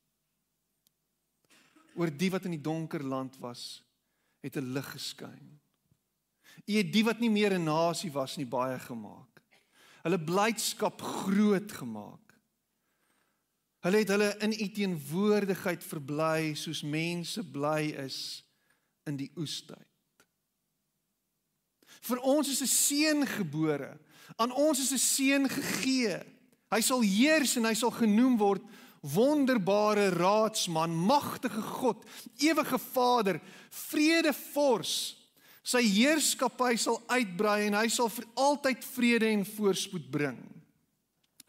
Oor 1.96 2.18
die 2.18 2.32
wat 2.32 2.46
in 2.46 2.52
die 2.52 2.62
donker 2.62 3.04
land 3.04 3.38
was, 3.40 3.84
het 4.42 4.56
'n 4.56 4.74
lig 4.74 4.92
geskyn. 4.92 5.60
U 6.66 6.74
het 6.74 6.94
die 6.94 7.04
wat 7.04 7.20
nie 7.20 7.30
meer 7.30 7.54
'n 7.54 7.64
nasie 7.64 8.12
was 8.12 8.38
nie 8.38 8.46
baie 8.46 8.80
gemaak 8.80 9.32
hulle 10.06 10.20
blydskap 10.20 11.02
groot 11.02 11.72
gemaak. 11.72 12.20
Hulle 13.82 14.02
het 14.04 14.12
hulle 14.14 14.30
in 14.46 14.54
u 14.54 14.68
teenwoordigheid 14.76 15.84
verbly 15.86 16.54
soos 16.58 16.84
mense 16.86 17.44
bly 17.54 17.94
is 18.04 18.20
in 19.10 19.18
die 19.18 19.32
oestyd. 19.42 19.88
Vir 22.02 22.22
ons 22.26 22.50
is 22.50 22.62
'n 22.62 22.68
seun 22.68 23.28
gebore. 23.28 23.98
Aan 24.38 24.52
ons 24.52 24.80
is 24.80 24.92
'n 24.92 24.98
seun 24.98 25.50
gegee. 25.50 26.22
Hy 26.70 26.82
sal 26.82 27.02
heers 27.02 27.56
en 27.58 27.66
hy 27.66 27.74
sal 27.74 27.92
genoem 27.92 28.38
word 28.38 28.64
wonderbare 29.02 30.10
raadsman, 30.14 30.94
magtige 30.96 31.62
God, 31.62 32.06
ewige 32.38 32.80
Vader, 32.80 33.42
vredevors. 33.70 35.18
Sy 35.62 35.82
heerskappy 35.86 36.74
sal 36.82 36.98
uitbrei 37.10 37.68
en 37.68 37.78
hy 37.78 37.88
sal 37.94 38.10
vir 38.10 38.26
altyd 38.42 38.86
vrede 38.96 39.30
en 39.30 39.44
voorspoed 39.46 40.08
bring. 40.14 40.40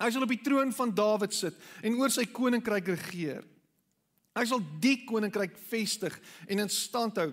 Hy 0.03 0.11
sal 0.13 0.27
op 0.27 0.33
die 0.35 0.43
troon 0.45 0.73
van 0.75 0.93
Dawid 0.97 1.33
sit 1.37 1.57
en 1.85 1.97
oor 2.01 2.13
sy 2.13 2.27
koninkryk 2.29 2.91
regeer. 2.93 3.45
Hy 4.37 4.45
sal 4.49 4.61
die 4.83 4.99
koninkryk 5.09 5.55
vestig 5.71 6.17
en 6.49 6.65
in 6.65 6.73
stand 6.73 7.21
hou 7.21 7.31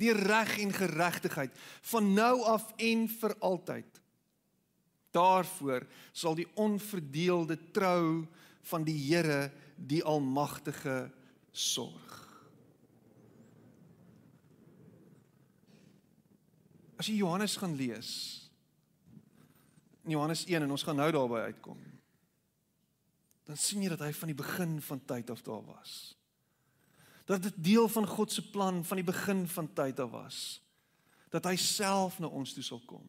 deur 0.00 0.20
reg 0.30 0.52
en 0.62 0.72
geregtigheid 0.74 1.54
van 1.90 2.12
nou 2.14 2.34
af 2.48 2.68
en 2.78 3.06
vir 3.10 3.34
altyd. 3.46 3.88
Daarvoor 5.10 5.86
sal 6.14 6.36
die 6.38 6.46
onverdeelde 6.54 7.58
trou 7.74 8.26
van 8.68 8.84
die 8.84 8.96
Here 8.98 9.50
die 9.76 10.02
almagtige 10.04 11.10
sorg. 11.52 12.18
As 17.00 17.08
jy 17.08 17.16
Johannes 17.22 17.56
gaan 17.56 17.74
lees 17.78 18.10
in 20.04 20.16
Johannes 20.16 20.44
1 20.44 20.62
en 20.62 20.70
ons 20.70 20.82
gaan 20.84 20.96
nou 20.96 21.10
daarby 21.12 21.44
uitkom. 21.48 21.80
Dan 23.48 23.56
sien 23.56 23.82
jy 23.82 23.90
dat 23.92 24.04
hy 24.04 24.12
van 24.16 24.30
die 24.32 24.38
begin 24.38 24.80
van 24.84 25.00
tyd 25.04 25.30
af 25.32 25.42
daar 25.46 25.64
was. 25.64 25.94
Dat 27.28 27.42
dit 27.42 27.56
deel 27.56 27.88
van 27.88 28.06
God 28.06 28.32
se 28.32 28.42
plan 28.50 28.84
van 28.84 29.00
die 29.00 29.06
begin 29.06 29.46
van 29.48 29.72
tyd 29.72 30.00
af 30.00 30.10
was. 30.10 30.38
Dat 31.30 31.46
hy 31.46 31.56
self 31.56 32.18
na 32.18 32.26
ons 32.26 32.52
toe 32.56 32.64
sal 32.64 32.82
kom. 32.86 33.04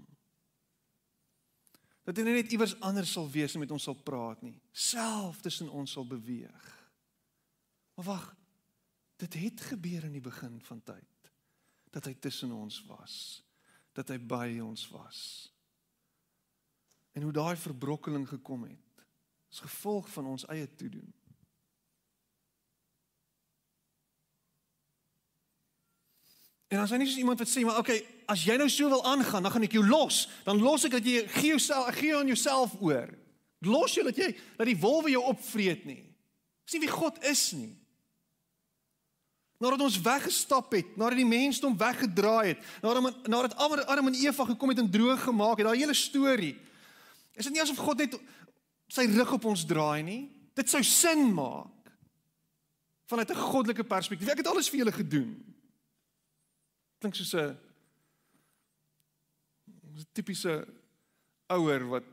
Dat 2.07 2.17
hy 2.17 2.25
net 2.25 2.51
iewers 2.51 2.73
anders 2.81 3.11
sal 3.13 3.29
wees 3.29 3.53
en 3.53 3.61
met 3.61 3.71
ons 3.71 3.83
sal 3.83 3.97
praat 3.97 4.41
nie. 4.41 4.57
Self 4.71 5.41
tussen 5.41 5.69
ons 5.69 5.91
sal 5.91 6.07
beweeg. 6.07 6.69
Maar 7.95 8.05
wag. 8.05 8.27
Dit 9.21 9.37
het 9.37 9.61
gebeur 9.61 10.07
in 10.07 10.15
die 10.17 10.23
begin 10.23 10.57
van 10.65 10.81
tyd 10.81 11.31
dat 11.91 12.07
hy 12.07 12.15
tussen 12.23 12.53
ons 12.55 12.79
was 12.87 13.15
dat 13.97 14.11
hy 14.11 14.17
by 14.19 14.47
ons 14.63 14.85
was. 14.93 15.19
En 17.11 17.25
hoe 17.27 17.33
daai 17.35 17.57
verbrokkeling 17.59 18.27
gekom 18.29 18.63
het, 18.69 19.05
is 19.51 19.59
gevolg 19.59 20.07
van 20.13 20.29
ons 20.31 20.45
eie 20.51 20.67
toedoen. 20.79 21.09
En 26.71 26.79
as 26.79 26.93
jy 26.93 27.01
nie 27.01 27.09
soos 27.09 27.19
iemand 27.19 27.41
wat 27.43 27.51
sê 27.51 27.65
maar 27.67 27.81
okay, 27.81 27.99
as 28.31 28.45
jy 28.47 28.55
nou 28.59 28.69
so 28.71 28.87
wil 28.87 29.03
aangaan, 29.03 29.43
dan 29.43 29.51
gaan 29.51 29.67
ek 29.67 29.75
jou 29.75 29.83
los. 29.83 30.23
Dan 30.45 30.61
los 30.63 30.85
ek 30.87 30.95
dat 30.95 31.07
jy 31.07 31.25
gee 31.35 31.51
jouself 31.51 31.91
gee 31.97 32.15
aan 32.15 32.31
jouself 32.31 32.77
oor. 32.79 33.11
Los 33.67 33.97
jy 33.97 34.05
dat 34.07 34.17
jy 34.17 34.29
dat 34.55 34.69
die 34.69 34.79
wolwe 34.79 35.11
jou 35.11 35.23
opvreet 35.33 35.83
nie. 35.89 35.99
Dis 36.63 36.77
nie 36.77 36.85
wie 36.85 36.93
God 36.93 37.19
is 37.27 37.43
nie. 37.57 37.73
Nadat 39.61 39.83
ons 39.85 39.99
weggestap 40.01 40.71
het, 40.73 40.95
nadat 40.97 41.19
die 41.19 41.27
mensdom 41.27 41.75
weggedraai 41.77 42.53
het, 42.53 42.63
nadat 42.81 43.27
nadat 43.29 43.59
Adam 43.61 44.07
en 44.09 44.17
Eva 44.23 44.47
gekom 44.49 44.71
het 44.71 44.79
en 44.81 44.89
droog 44.89 45.27
gemaak 45.27 45.59
het, 45.59 45.67
daai 45.67 45.83
hele 45.83 45.97
storie. 45.97 46.55
Is 47.35 47.45
dit 47.45 47.53
nie 47.53 47.61
asof 47.61 47.83
God 47.83 48.01
net 48.01 48.15
sy 48.91 49.05
rug 49.11 49.35
op 49.37 49.51
ons 49.51 49.67
draai 49.67 50.01
nie? 50.07 50.21
Dit 50.57 50.71
sou 50.71 50.81
sin 50.87 51.27
maak 51.35 51.67
vanuit 53.11 53.29
'n 53.29 53.35
goddelike 53.51 53.83
perspektief. 53.83 54.31
Ek 54.31 54.39
het 54.39 54.47
alles 54.47 54.69
vir 54.69 54.79
julle 54.79 54.95
gedoen. 54.95 55.51
Klink 57.01 57.17
soos 57.17 57.33
'n 57.33 57.57
'n 59.97 60.05
tipiese 60.13 60.65
ouer 61.49 61.83
wat 61.89 62.05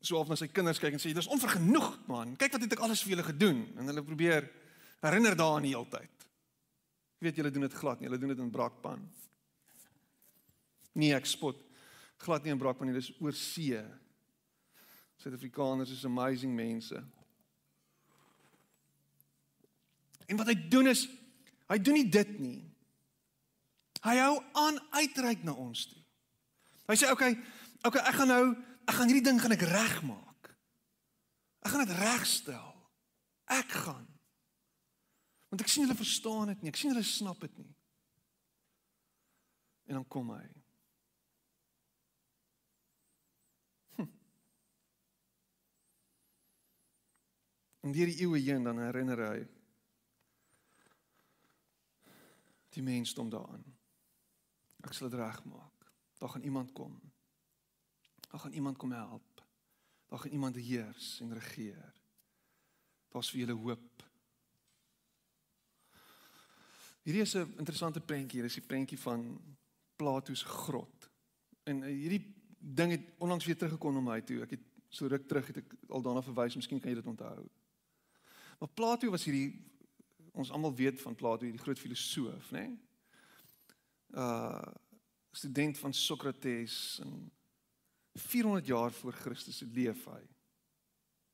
so 0.00 0.18
of 0.18 0.28
na 0.28 0.36
sy 0.36 0.48
kinders 0.50 0.80
kyk 0.82 0.96
en 0.96 1.02
sê 1.02 1.14
dis 1.14 1.30
onvergenoeg 1.30 2.06
man. 2.08 2.36
Kyk 2.36 2.56
wat 2.56 2.64
het 2.66 2.72
ek 2.72 2.82
alles 2.82 3.02
vir 3.04 3.14
julle 3.14 3.26
gedoen 3.28 3.60
en 3.78 3.86
hulle 3.86 4.02
probeer 4.02 4.48
herinner 5.02 5.36
daaraan 5.38 5.62
die 5.62 5.74
hele 5.74 5.88
tyd. 5.90 6.26
Ek 7.20 7.26
weet 7.28 7.38
julle 7.38 7.52
doen 7.54 7.68
dit 7.68 7.78
glad 7.78 8.00
nie. 8.00 8.08
Julle 8.08 8.18
doen 8.18 8.34
dit 8.34 8.42
in 8.42 8.50
Brakpan. 8.50 9.02
Nee, 10.98 11.14
ek 11.14 11.26
spot 11.26 11.60
glad 12.22 12.44
nie 12.44 12.54
in 12.54 12.58
Brakpan 12.58 12.90
nie. 12.90 12.96
Dis 12.98 13.12
oor 13.22 13.34
see. 13.36 13.78
Suid-Afrikaners 15.22 15.92
is 15.94 16.04
amazing 16.04 16.54
mense. 16.54 16.98
En 20.26 20.38
wat 20.40 20.50
hy 20.50 20.56
doen 20.72 20.90
is 20.90 21.06
hy 21.70 21.78
doen 21.78 22.00
nie 22.00 22.10
dit 22.10 22.38
nie. 22.42 22.71
Hy 24.02 24.16
hou 24.18 24.36
aan 24.58 24.80
uitreik 24.98 25.44
na 25.46 25.54
ons 25.54 25.86
toe. 25.90 26.00
Hy 26.90 26.96
sê 26.98 27.10
okay, 27.12 27.36
okay, 27.86 28.02
ek 28.02 28.16
gaan 28.18 28.32
nou 28.32 28.44
ek 28.82 28.96
gaan 28.96 29.10
hierdie 29.10 29.26
ding 29.28 29.38
gaan 29.40 29.54
ek 29.54 29.66
regmaak. 29.70 30.50
Ek 31.62 31.70
gaan 31.70 31.86
dit 31.86 32.00
regstel. 32.00 32.72
Ek 33.52 33.70
gaan 33.84 34.08
Want 35.52 35.66
ek 35.66 35.68
sien 35.68 35.84
hulle 35.84 35.98
verstaan 35.98 36.48
dit 36.48 36.62
nie. 36.64 36.70
Ek 36.72 36.78
sien 36.80 36.94
hulle 36.94 37.04
snap 37.04 37.42
dit 37.44 37.56
nie. 37.60 37.74
En 39.84 39.98
dan 39.98 40.06
kom 40.08 40.30
hy. 40.32 40.46
Hm. 43.98 44.06
En 47.84 47.92
deur 47.92 48.08
die 48.14 48.24
eeue 48.24 48.40
heen 48.40 48.64
dan 48.64 48.80
herinner 48.80 49.20
hy 49.26 49.36
die 52.72 52.86
mensdom 52.86 53.28
daaraan. 53.28 53.68
Ek 54.82 54.94
sal 54.94 55.10
dit 55.10 55.18
regmaak. 55.18 55.90
Daar 56.18 56.28
gaan 56.28 56.42
iemand 56.46 56.72
kom. 56.72 57.00
Daar 58.30 58.40
gaan 58.40 58.52
iemand 58.52 58.76
kom 58.76 58.92
help. 58.92 59.44
Daar 60.08 60.18
gaan 60.18 60.30
iemand 60.30 60.56
heers 60.56 61.20
en 61.20 61.34
regeer. 61.34 61.92
Daar's 63.08 63.30
vir 63.30 63.44
julle 63.44 63.58
hoop. 63.58 64.02
Hierdie 67.02 67.22
is 67.22 67.34
'n 67.34 67.54
interessante 67.58 68.00
prentjie. 68.00 68.40
Hier 68.40 68.44
is 68.44 68.54
die 68.54 68.66
prentjie 68.66 68.98
van 68.98 69.40
Plato 69.96 70.34
se 70.34 70.46
grot. 70.46 71.10
En 71.62 71.82
eh, 71.82 71.88
hierdie 71.88 72.34
ding 72.58 72.90
het 72.90 73.00
onlangs 73.18 73.44
weer 73.44 73.56
teruggekom 73.56 73.94
na 73.94 74.00
my 74.00 74.20
toe. 74.20 74.42
Ek 74.42 74.50
het 74.50 74.64
so 74.88 75.06
ruk 75.06 75.28
terug 75.28 75.46
het 75.46 75.56
ek 75.56 75.74
al 75.88 76.02
daarna 76.02 76.22
verwys. 76.22 76.54
Miskien 76.54 76.80
kan 76.80 76.90
jy 76.90 76.96
dit 76.96 77.06
onthou. 77.06 77.48
Maar 78.58 78.68
Plato 78.68 79.10
was 79.10 79.24
hierdie 79.24 79.70
ons 80.32 80.50
almal 80.50 80.74
weet 80.74 81.00
van 81.00 81.14
Plato, 81.14 81.44
hierdie 81.44 81.62
groot 81.62 81.78
filosoof, 81.78 82.50
né? 82.50 82.60
Nee? 82.68 82.78
Uh 84.12 84.72
student 85.32 85.78
van 85.78 85.94
Sokrates 85.94 86.98
en 87.02 87.32
400 88.14 88.66
jaar 88.66 88.92
voor 88.92 89.12
Christus 89.12 89.60
leef 89.60 90.04
hy. 90.04 90.20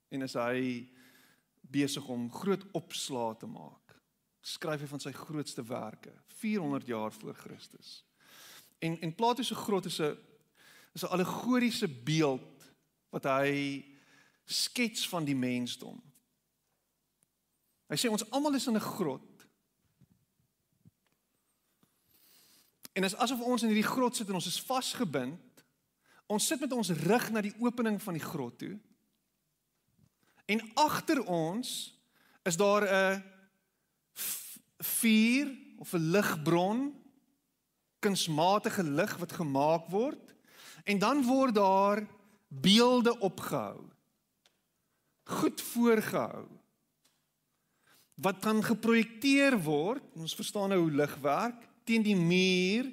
En 0.08 0.22
is 0.22 0.36
hy 0.38 0.86
besig 1.60 2.06
om 2.08 2.28
groot 2.32 2.62
opslae 2.78 3.36
te 3.36 3.48
maak. 3.50 3.96
Skryf 4.40 4.84
hy 4.84 4.90
van 4.92 5.02
sy 5.02 5.12
grootste 5.12 5.64
werke 5.66 6.14
400 6.38 6.86
jaar 6.86 7.12
voor 7.12 7.34
Christus. 7.34 8.04
En 8.78 9.00
en 9.00 9.14
Plato 9.14 9.42
se 9.42 9.54
grot 9.54 9.84
is 9.84 9.98
'n 10.00 10.16
is 10.94 11.02
'n 11.02 11.12
allegoriese 11.12 11.88
beeld 11.88 12.72
wat 13.10 13.24
hy 13.24 13.84
skets 14.44 15.08
van 15.08 15.24
die 15.24 15.36
mensdom. 15.36 16.02
Hy 17.88 17.96
sê 17.96 18.10
ons 18.10 18.30
almal 18.30 18.54
is 18.54 18.66
in 18.66 18.76
'n 18.76 18.80
grot. 18.80 19.38
En 22.98 23.04
dit 23.04 23.12
is 23.12 23.18
asof 23.22 23.44
ons 23.46 23.62
in 23.62 23.70
hierdie 23.70 23.87
grot 23.87 24.16
sit 24.16 24.26
en 24.26 24.40
ons 24.40 24.46
is 24.50 24.58
vasgebind. 24.66 25.61
Ons 26.26 26.46
sit 26.50 26.58
met 26.58 26.72
ons 26.74 26.88
rug 27.06 27.28
na 27.30 27.44
die 27.46 27.54
opening 27.62 28.00
van 28.02 28.16
die 28.18 28.24
grot 28.24 28.56
toe. 28.58 28.72
En 30.50 30.64
agter 30.82 31.20
ons 31.22 31.68
is 32.42 32.58
daar 32.58 32.82
'n 32.82 33.22
vuur 34.82 35.54
of 35.78 35.92
'n 35.92 36.11
ligbron, 36.11 36.94
kunsmatige 38.00 38.82
lig 38.82 39.16
wat 39.16 39.32
gemaak 39.32 39.87
word 39.90 40.34
en 40.84 40.98
dan 40.98 41.22
word 41.22 41.54
daar 41.54 42.06
beelde 42.48 43.18
opgehou. 43.18 43.87
Goed 45.22 45.61
voorgehou 45.61 46.48
wat 48.14 48.38
kan 48.38 48.64
geprojekteer 48.64 49.62
word. 49.62 50.02
Ons 50.14 50.34
verstaan 50.34 50.68
nou 50.68 50.80
hoe 50.80 50.90
lig 50.90 51.16
werk 51.16 51.67
teen 51.88 52.05
die 52.05 52.16
muur 52.16 52.88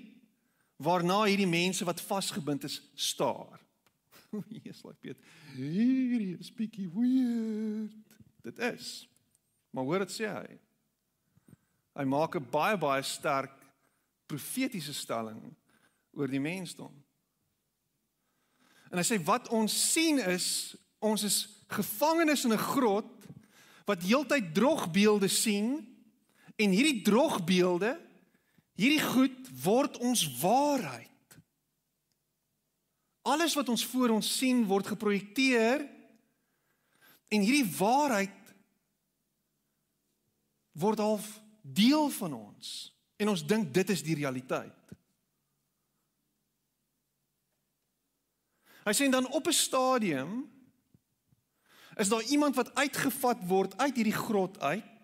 waarna 0.81 1.23
hierdie 1.23 1.49
mense 1.49 1.85
wat 1.87 2.03
vasgebind 2.03 2.63
is 2.67 2.79
staar. 2.95 3.59
Jesus, 4.49 4.83
like 4.83 4.99
Piet. 5.03 5.19
Hierdie 5.55 6.35
is 6.39 6.51
bietjie 6.51 6.87
weird. 6.91 7.95
Dit 8.43 8.59
is. 8.59 9.07
Maar 9.71 9.87
hoor 9.87 10.05
dit 10.05 10.15
sê 10.15 10.29
hy. 10.29 10.57
Hy 11.95 12.05
maak 12.11 12.35
'n 12.35 12.49
baie 12.51 12.77
baie 12.77 13.03
sterk 13.03 13.55
profetiese 14.27 14.93
stelling 14.93 15.39
oor 16.15 16.27
die 16.27 16.43
mensdom. 16.43 16.91
En 18.91 18.99
hy 18.99 19.05
sê 19.05 19.19
wat 19.23 19.49
ons 19.49 19.71
sien 19.91 20.19
is 20.19 20.75
ons 20.99 21.23
is 21.23 21.37
gevangenes 21.67 22.45
in 22.45 22.53
'n 22.53 22.67
grot 22.71 23.11
wat 23.85 24.03
heeltyd 24.03 24.53
drogbeelde 24.53 25.27
sien 25.27 25.85
en 26.55 26.69
hierdie 26.69 27.01
drogbeelde 27.01 28.04
hierdie 28.75 29.01
goed 29.01 29.51
word 29.63 29.97
ons 30.03 30.25
waarheid. 30.41 31.11
Alles 33.25 33.55
wat 33.57 33.69
ons 33.73 33.85
voor 33.89 34.13
ons 34.13 34.27
sien 34.37 34.63
word 34.69 34.91
geprojekteer 34.93 35.85
en 37.33 37.45
hierdie 37.45 37.65
waarheid 37.77 38.41
word 40.75 41.01
half 41.01 41.27
deel 41.61 42.09
van 42.19 42.35
ons 42.37 42.73
en 43.17 43.31
ons 43.31 43.45
dink 43.47 43.71
dit 43.73 43.93
is 43.95 44.03
die 44.05 44.17
realiteit. 44.19 44.73
Hy 48.85 48.93
sê 48.93 49.07
dan 49.09 49.25
op 49.33 49.47
'n 49.47 49.55
stadium 49.55 50.45
is 51.97 52.09
daar 52.09 52.23
iemand 52.29 52.55
wat 52.55 52.75
uitgevat 52.75 53.47
word 53.47 53.77
uit 53.77 53.95
hierdie 53.95 54.19
grot 54.19 54.59
uit 54.59 54.94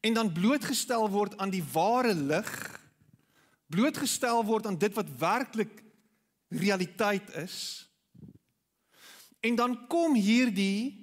en 0.00 0.14
dan 0.14 0.32
blootgestel 0.32 1.08
word 1.10 1.36
aan 1.36 1.50
die 1.50 1.64
ware 1.72 2.14
lig 2.14 2.80
blootgestel 3.70 4.42
word 4.44 4.66
aan 4.66 4.78
dit 4.78 4.94
wat 4.94 5.10
werklik 5.18 5.82
realiteit 6.50 7.30
is. 7.38 7.86
En 9.40 9.54
dan 9.54 9.76
kom 9.86 10.14
hierdie 10.18 10.98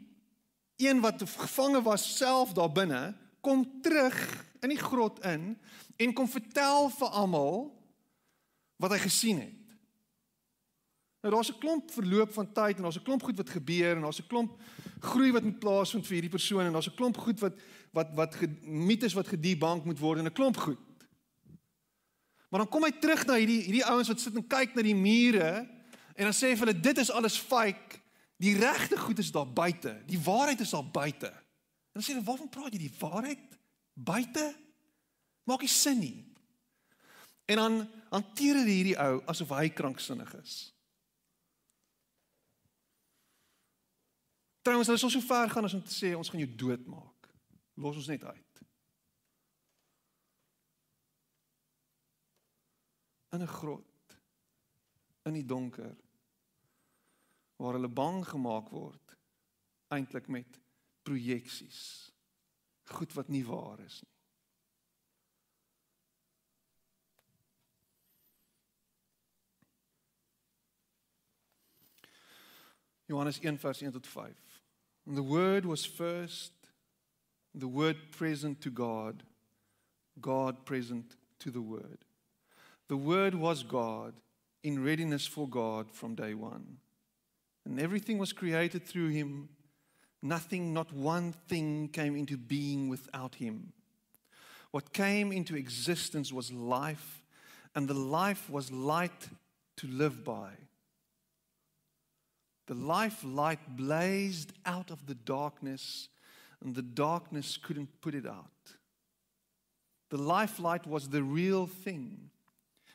een 0.78 1.00
wat 1.02 1.24
gevange 1.24 1.82
was 1.82 2.18
self 2.18 2.54
daar 2.54 2.72
binne 2.72 3.16
kom 3.42 3.64
terug 3.82 4.18
in 4.62 4.74
die 4.74 4.82
grot 4.82 5.24
in 5.26 5.54
en 5.98 6.14
kom 6.14 6.28
vertel 6.30 6.90
vir 6.94 7.16
almal 7.22 7.62
wat 8.78 8.94
hy 8.94 9.00
gesien 9.08 9.40
het. 9.42 9.54
Nou 11.24 11.34
daar's 11.34 11.50
'n 11.50 11.60
klomp 11.60 11.92
verloop 11.92 12.34
van 12.34 12.52
tyd 12.52 12.78
en 12.78 12.84
daar's 12.84 13.00
'n 13.00 13.08
klomp 13.08 13.24
goed 13.24 13.38
wat 13.38 13.50
gebeur 13.50 13.96
en 13.96 14.02
daar's 14.02 14.20
'n 14.20 14.28
klomp 14.28 14.60
groei 15.00 15.32
wat 15.32 15.44
moet 15.44 15.60
plaasvind 15.60 16.06
vir 16.06 16.14
hierdie 16.14 16.36
persoon 16.38 16.66
en 16.66 16.74
daar's 16.74 16.90
'n 16.90 16.96
klomp 16.96 17.18
goed 17.18 17.40
wat 17.40 17.54
wat 17.98 18.14
wat 18.18 18.38
mites 18.62 19.16
wat 19.18 19.32
gedebunk 19.34 19.86
moet 19.86 20.00
word 20.00 20.22
en 20.22 20.30
'n 20.30 20.38
klomp 20.40 20.58
goed. 20.58 20.84
Maar 22.50 22.64
dan 22.64 22.70
kom 22.70 22.84
hy 22.84 22.92
terug 22.92 23.26
na 23.26 23.36
hierdie 23.36 23.62
hierdie 23.66 23.86
ouens 23.86 24.08
wat 24.08 24.20
sit 24.20 24.36
en 24.36 24.48
kyk 24.48 24.76
na 24.76 24.86
die 24.86 24.96
mure 24.96 25.52
en 26.16 26.24
dan 26.30 26.36
sê 26.36 26.52
hy 26.52 26.56
vir 26.56 26.68
hulle 26.68 26.80
dit 26.80 26.98
is 26.98 27.12
alles 27.12 27.38
fake. 27.38 28.00
Die 28.38 28.56
regte 28.58 28.98
goed 28.98 29.20
is 29.20 29.32
daar 29.32 29.50
buite. 29.50 30.04
Die 30.06 30.22
waarheid 30.22 30.60
is 30.60 30.70
daar 30.70 30.86
buite. 30.86 31.28
En 31.28 32.00
dan 32.00 32.04
sê 32.04 32.14
hulle 32.14 32.26
waarvan 32.26 32.50
praat 32.50 32.74
jy 32.74 32.80
die 32.86 33.00
waarheid 33.00 33.58
buite? 33.94 34.56
Maak 35.44 35.62
nie 35.66 35.74
sin 35.74 36.00
nie. 36.00 36.26
En 37.46 37.56
dan 37.56 37.78
hanteer 38.10 38.60
hulle 38.62 38.76
hierdie 38.76 38.98
ou 39.00 39.22
asof 39.26 39.54
hy 39.58 39.70
kranksinnig 39.70 40.34
is. 40.42 40.56
Trouwens, 44.62 44.90
hulle 44.90 45.00
sal 45.00 45.14
so 45.14 45.24
ver 45.24 45.50
gaan 45.50 45.64
as 45.64 45.74
om 45.74 45.84
te 45.84 45.96
sê 45.96 46.12
ons 46.16 46.30
gaan 46.30 46.44
jou 46.44 46.56
doodmaak. 46.60 47.17
Los 47.78 47.96
ons 47.96 48.10
net 48.10 48.24
uit. 48.24 48.62
In 53.30 53.42
'n 53.42 53.48
grot 53.48 54.18
in 55.28 55.34
die 55.34 55.46
donker 55.46 55.96
waar 57.56 57.74
hulle 57.74 57.90
bang 57.90 58.24
gemaak 58.26 58.70
word 58.70 59.18
eintlik 59.88 60.28
met 60.28 60.60
projeksies. 61.04 62.12
Goed 62.84 63.14
wat 63.14 63.28
nie 63.28 63.46
waar 63.46 63.80
is 63.80 64.02
nie. 64.02 64.16
Johannes 73.08 73.40
1 73.40 73.60
vers 73.60 73.82
1 73.82 73.92
tot 73.92 74.08
5. 74.08 74.64
And 75.06 75.16
the 75.16 75.24
word 75.24 75.66
was 75.66 75.86
first 75.86 76.57
the 77.60 77.68
word 77.68 77.98
present 78.12 78.62
to 78.62 78.70
God, 78.70 79.24
God 80.22 80.66
present 80.66 81.16
to 81.40 81.52
the 81.52 81.62
word. 81.62 82.00
The 82.88 82.98
word 82.98 83.36
was 83.36 83.64
God 83.64 84.14
in 84.64 84.84
readiness 84.84 85.26
for 85.26 85.48
God 85.48 85.92
from 85.92 86.16
day 86.16 86.34
one. 86.34 86.78
And 87.66 87.80
everything 87.80 88.18
was 88.18 88.32
created 88.32 88.86
through 88.86 89.10
him. 89.10 89.50
Nothing, 90.22 90.74
not 90.74 90.94
one 90.94 91.34
thing 91.48 91.90
came 91.90 92.16
into 92.16 92.38
being 92.38 92.90
without 92.90 93.36
him. 93.36 93.74
What 94.72 94.94
came 94.94 95.32
into 95.32 95.56
existence 95.56 96.32
was 96.32 96.52
life, 96.52 97.24
and 97.76 97.88
the 97.88 97.94
life 97.94 98.50
was 98.50 98.72
light 98.72 99.30
to 99.78 99.88
live 99.88 100.24
by. 100.24 100.52
The 102.68 102.74
life 102.74 103.24
light 103.24 103.78
blazed 103.78 104.54
out 104.66 104.92
of 104.92 105.06
the 105.08 105.16
darkness, 105.16 106.10
and 106.64 106.76
the 106.76 106.82
darkness 106.82 107.58
couldn't 107.58 108.02
put 108.02 108.16
it 108.16 108.26
out. 108.26 108.46
The 110.10 110.18
life 110.18 110.60
light 110.60 110.88
was 110.88 111.10
the 111.10 111.24
real 111.24 111.68
thing. 111.68 112.30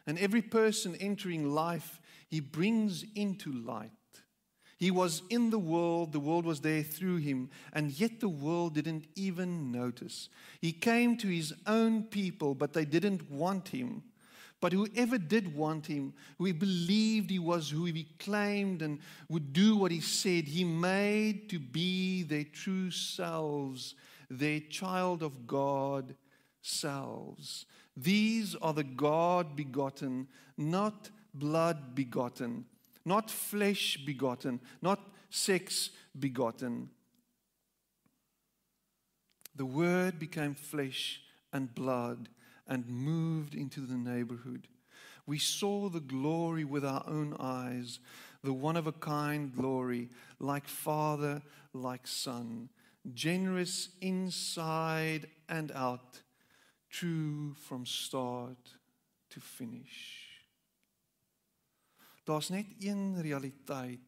And 0.06 0.18
every 0.18 0.42
person 0.42 0.96
entering 0.96 1.52
life, 1.54 2.00
he 2.28 2.40
brings 2.40 3.04
into 3.14 3.52
light. 3.52 3.90
He 4.78 4.90
was 4.90 5.22
in 5.30 5.50
the 5.50 5.60
world, 5.60 6.12
the 6.12 6.18
world 6.18 6.44
was 6.44 6.60
there 6.60 6.82
through 6.82 7.18
him, 7.18 7.50
and 7.72 7.92
yet 7.92 8.18
the 8.18 8.28
world 8.28 8.74
didn't 8.74 9.06
even 9.14 9.70
notice. 9.70 10.28
He 10.60 10.72
came 10.72 11.16
to 11.18 11.28
his 11.28 11.54
own 11.68 12.02
people, 12.02 12.56
but 12.56 12.72
they 12.72 12.84
didn't 12.84 13.30
want 13.30 13.68
him. 13.68 14.02
But 14.62 14.72
whoever 14.72 15.18
did 15.18 15.56
want 15.56 15.88
him, 15.88 16.14
who 16.38 16.54
believed 16.54 17.30
he 17.30 17.40
was 17.40 17.68
who 17.68 17.84
he 17.86 18.06
claimed 18.20 18.80
and 18.80 19.00
would 19.28 19.52
do 19.52 19.76
what 19.76 19.90
he 19.90 20.00
said, 20.00 20.44
he 20.44 20.62
made 20.62 21.50
to 21.50 21.58
be 21.58 22.22
their 22.22 22.44
true 22.44 22.92
selves, 22.92 23.96
their 24.30 24.60
child 24.60 25.24
of 25.24 25.48
God 25.48 26.14
selves. 26.60 27.66
These 27.96 28.54
are 28.54 28.72
the 28.72 28.84
God 28.84 29.56
begotten, 29.56 30.28
not 30.56 31.10
blood 31.34 31.96
begotten, 31.96 32.64
not 33.04 33.32
flesh 33.32 33.98
begotten, 34.06 34.60
not 34.80 35.00
sex 35.28 35.90
begotten. 36.16 36.88
The 39.56 39.66
Word 39.66 40.20
became 40.20 40.54
flesh 40.54 41.20
and 41.52 41.74
blood 41.74 42.28
and 42.72 42.88
moved 42.88 43.54
into 43.54 43.80
the 43.82 43.98
neighborhood. 43.98 44.66
We 45.26 45.38
saw 45.38 45.90
the 45.90 46.00
glory 46.00 46.64
with 46.64 46.86
our 46.86 47.04
own 47.06 47.36
eyes, 47.38 48.00
the 48.42 48.54
one 48.54 48.78
of 48.78 48.86
a 48.86 48.92
kind 48.92 49.54
glory, 49.54 50.08
like 50.40 50.66
Father, 50.66 51.42
like 51.74 52.06
Son, 52.06 52.70
generous 53.12 53.90
inside 54.00 55.28
and 55.50 55.70
out, 55.72 56.22
true 56.88 57.52
from 57.68 57.84
start 57.84 58.56
to 59.28 59.40
finish. 59.40 60.30
Daar's 62.24 62.48
net 62.48 62.66
een 62.78 63.20
realiteit. 63.20 64.00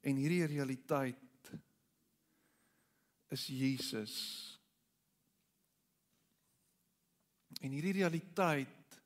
En 0.00 0.16
hierdie 0.16 0.44
realiteit 0.44 1.16
is 3.28 3.46
Jesus. 3.46 4.57
En 7.58 7.74
hierdie 7.74 7.96
realiteit 7.98 8.98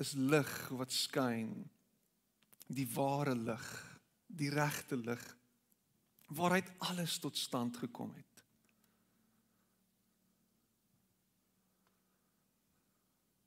is 0.00 0.14
lig 0.16 0.52
wat 0.78 0.92
skyn. 0.94 1.52
Die 2.70 2.86
ware 2.94 3.34
lig, 3.34 3.68
die 4.26 4.50
regte 4.54 4.96
lig 4.96 5.22
waaruit 6.30 6.68
alles 6.78 7.18
tot 7.18 7.36
stand 7.36 7.76
gekom 7.76 8.12
het. 8.14 8.42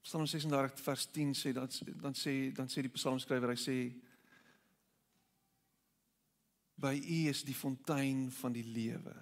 Psalm 0.04 0.26
36 0.28 0.84
vers 0.84 1.06
10 1.16 1.32
sê 1.34 1.54
dat 1.56 1.80
dan 2.02 2.14
sê 2.14 2.52
dan 2.52 2.68
sê 2.68 2.84
die 2.84 2.92
psalmskrywer 2.92 3.54
hy 3.54 3.60
sê 3.60 3.78
by 6.84 6.92
U 7.00 7.20
is 7.32 7.46
die 7.48 7.56
fontein 7.56 8.28
van 8.42 8.54
die 8.54 8.66
lewe. 8.68 9.16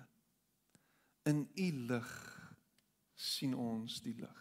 In 1.30 1.46
U 1.46 1.67
lig 1.94 2.12
sien 3.13 3.54
ons 3.54 4.02
die 4.02 4.17
lig. 4.17 4.40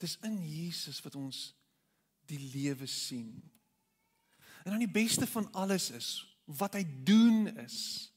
Dis 0.00 0.16
in 0.24 0.38
Jesus 0.40 1.00
wat 1.04 1.16
ons 1.20 1.50
die 2.30 2.40
lewe 2.40 2.88
sien. 2.88 3.34
En 4.64 4.74
dan 4.74 4.82
die 4.82 4.92
beste 4.92 5.28
van 5.28 5.48
alles 5.52 5.90
is 5.96 6.10
wat 6.58 6.74
hy 6.74 6.82
doen 7.06 7.46
is. 7.62 8.10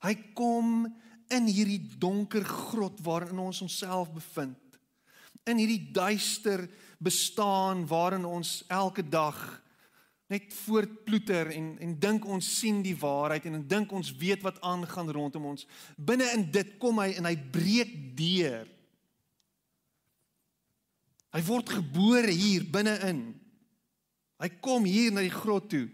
Hy 0.00 0.14
kom 0.38 0.86
in 1.34 1.48
hierdie 1.50 1.82
donker 2.00 2.46
grot 2.46 3.02
waarin 3.04 3.40
ons 3.42 3.60
onsself 3.66 4.12
bevind. 4.14 4.78
In 5.48 5.60
hierdie 5.60 5.90
duister 5.92 6.64
bestaan 7.02 7.84
waarin 7.88 8.24
ons 8.24 8.62
elke 8.72 9.04
dag 9.04 9.36
net 10.28 10.52
voortploeter 10.52 11.52
en 11.56 11.68
en 11.80 11.92
dink 12.00 12.26
ons 12.28 12.48
sien 12.60 12.82
die 12.84 12.96
waarheid 12.96 13.46
en 13.48 13.60
en 13.60 13.68
dink 13.68 13.92
ons 13.92 14.10
weet 14.20 14.42
wat 14.44 14.60
aangaan 14.60 15.12
rondom 15.12 15.52
ons. 15.52 15.66
Binne 15.96 16.28
in 16.36 16.48
dit 16.52 16.74
kom 16.80 17.00
hy 17.00 17.14
en 17.16 17.28
hy 17.28 17.36
breek 17.52 17.94
deur 18.18 18.68
hy 21.36 21.42
word 21.46 21.72
gebore 21.78 22.32
hier 22.32 22.64
binne-in 22.64 23.22
hy 24.42 24.50
kom 24.64 24.86
hier 24.88 25.12
na 25.12 25.24
die 25.24 25.34
grot 25.34 25.70
toe 25.72 25.86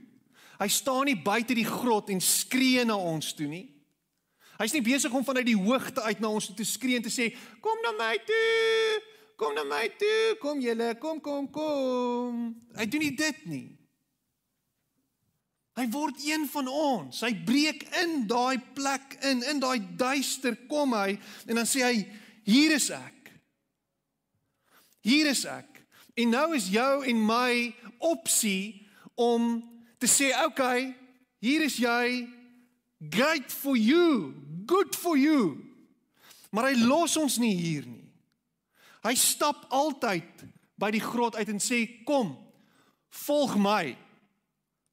hy 0.61 0.69
staan 0.71 1.09
nie 1.11 1.19
buite 1.19 1.57
die 1.57 1.69
grot 1.69 2.13
en 2.15 2.23
skree 2.23 2.85
na 2.87 2.99
ons 2.99 3.33
toe 3.37 3.49
nie 3.51 3.67
hy's 4.61 4.77
nie 4.77 4.85
besig 4.87 5.13
om 5.13 5.27
vanuit 5.27 5.49
die 5.49 5.59
hoogte 5.59 6.05
uit 6.07 6.23
na 6.23 6.31
ons 6.31 6.51
toe 6.51 6.57
te 6.59 6.69
skree 6.69 7.01
en 7.01 7.07
te 7.07 7.13
sê 7.13 7.33
kom 7.65 7.83
na 7.87 7.97
my 7.99 8.15
toe 8.29 9.03
kom 9.37 9.55
na 9.55 9.65
my 9.67 9.89
toe, 9.99 10.37
kom 10.43 10.61
julle, 10.63 10.95
kom 11.01 11.21
kom 11.23 11.49
kom. 11.53 12.45
Hy 12.77 12.87
doen 12.91 13.03
nie 13.03 13.15
dit 13.19 13.41
nie. 13.51 13.67
Hy 15.75 15.89
word 15.91 16.21
een 16.23 16.47
van 16.53 16.71
ons. 16.71 17.25
Hy 17.27 17.33
breek 17.47 17.83
in 18.03 18.29
daai 18.31 18.61
plek 18.77 19.19
in, 19.27 19.43
in 19.51 19.63
daai 19.63 19.81
duister 19.99 20.55
kom 20.71 20.95
hy 20.95 21.17
en 21.49 21.59
dan 21.59 21.67
sê 21.67 21.83
hy 21.83 21.97
hier 22.47 22.77
is 22.77 22.93
ek. 22.95 23.14
Hier 25.05 25.29
is 25.29 25.45
ek. 25.45 25.83
En 26.17 26.33
nou 26.33 26.55
is 26.57 26.71
jou 26.73 27.05
en 27.05 27.25
my 27.27 27.75
opsie 27.99 28.87
om 29.15 29.61
te 29.99 30.09
sê, 30.09 30.33
"Oké, 30.33 30.45
okay, 30.45 30.97
hier 31.39 31.63
is 31.63 31.77
jy. 31.77 32.29
Great 33.11 33.53
for 33.53 33.77
you. 33.77 34.35
Good 34.67 34.97
for 34.97 35.19
you." 35.19 35.61
Maar 36.51 36.71
hy 36.71 36.85
los 36.87 37.17
ons 37.17 37.39
nie 37.39 37.55
hier 37.57 37.87
nie. 37.87 38.05
Hy 39.03 39.15
stap 39.15 39.67
altyd 39.69 40.45
by 40.81 40.91
die 40.91 41.03
grot 41.03 41.37
uit 41.37 41.49
en 41.49 41.61
sê 41.61 42.05
kom 42.05 42.37
volg 43.27 43.57
my. 43.57 43.97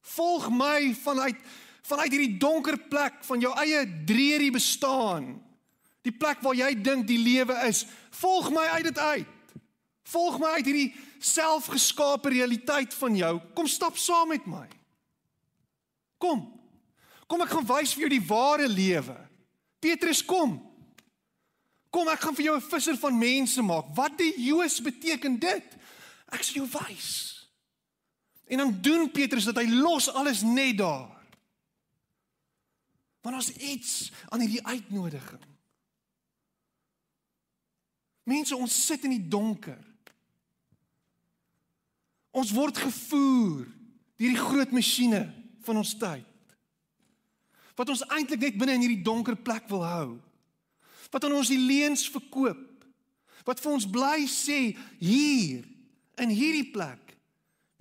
Volg 0.02 0.50
my 0.50 0.94
vanuit 0.94 1.38
vanuit 1.82 2.14
hierdie 2.14 2.38
donker 2.38 2.78
plek 2.78 3.24
van 3.26 3.42
jou 3.42 3.52
eie 3.58 3.86
dreerie 4.06 4.52
bestaan. 4.54 5.34
Die 6.06 6.14
plek 6.14 6.42
waar 6.42 6.56
jy 6.56 6.76
dink 6.78 7.08
die 7.10 7.20
lewe 7.20 7.56
is. 7.68 7.86
Volg 8.22 8.52
my 8.54 8.68
uit 8.78 8.84
dit 8.84 9.00
uit. 9.00 9.28
Volg 10.10 10.40
my 10.40 10.56
uit 10.58 10.66
hierdie 10.66 10.96
selfgeskape 11.22 12.30
realiteit 12.34 12.94
van 12.94 13.16
jou. 13.16 13.34
Kom 13.54 13.68
stap 13.68 13.98
saam 13.98 14.34
met 14.34 14.46
my. 14.50 14.66
Kom. 16.22 16.48
Kom 17.28 17.42
ek 17.42 17.54
gaan 17.54 17.68
wys 17.70 17.94
vir 17.94 18.08
jou 18.08 18.12
die 18.16 18.28
ware 18.28 18.68
lewe. 18.68 19.16
Petrus 19.82 20.24
kom. 20.26 20.58
Kom 21.92 22.10
ek 22.12 22.22
gaan 22.24 22.36
vir 22.36 22.46
jou 22.46 22.56
'n 22.56 22.70
visser 22.70 22.98
van 22.98 23.18
mense 23.18 23.62
maak. 23.62 23.96
Wat 23.96 24.18
die 24.18 24.34
Joos 24.42 24.82
beteken 24.82 25.40
dit? 25.40 25.78
Ek 26.32 26.44
sal 26.44 26.64
jou 26.64 26.68
wys. 26.68 27.48
En 28.48 28.58
dan 28.58 28.82
doen 28.82 29.12
Petrus 29.12 29.44
dat 29.44 29.56
hy 29.56 29.68
los 29.68 30.10
alles 30.10 30.42
net 30.42 30.78
daar. 30.78 31.22
Want 33.22 33.36
ons 33.36 33.52
iets 33.54 34.12
aan 34.30 34.40
hierdie 34.40 34.66
uitnodiging. 34.66 35.46
Mense, 38.24 38.56
ons 38.56 38.86
sit 38.86 39.04
in 39.04 39.10
die 39.10 39.28
donker. 39.28 39.91
Ons 42.32 42.54
word 42.56 42.78
gevoer 42.80 43.68
deur 44.22 44.36
die 44.36 44.40
groot 44.40 44.72
masjiene 44.72 45.26
van 45.66 45.80
ons 45.82 45.94
tyd. 46.00 46.28
Wat 47.76 47.90
ons 47.90 48.04
eintlik 48.12 48.42
net 48.44 48.60
binne 48.60 48.76
in 48.78 48.86
hierdie 48.86 49.06
donker 49.06 49.36
plek 49.40 49.68
wil 49.72 49.86
hou 49.88 50.10
wat 51.12 51.26
aan 51.28 51.36
ons 51.36 51.52
die 51.52 51.60
leuns 51.60 52.06
verkoop. 52.12 52.86
Wat 53.44 53.60
vir 53.60 53.74
ons 53.74 53.88
bly 53.90 54.24
sê 54.32 54.72
hier 55.02 55.66
in 56.22 56.32
hierdie 56.32 56.70
plek 56.72 57.16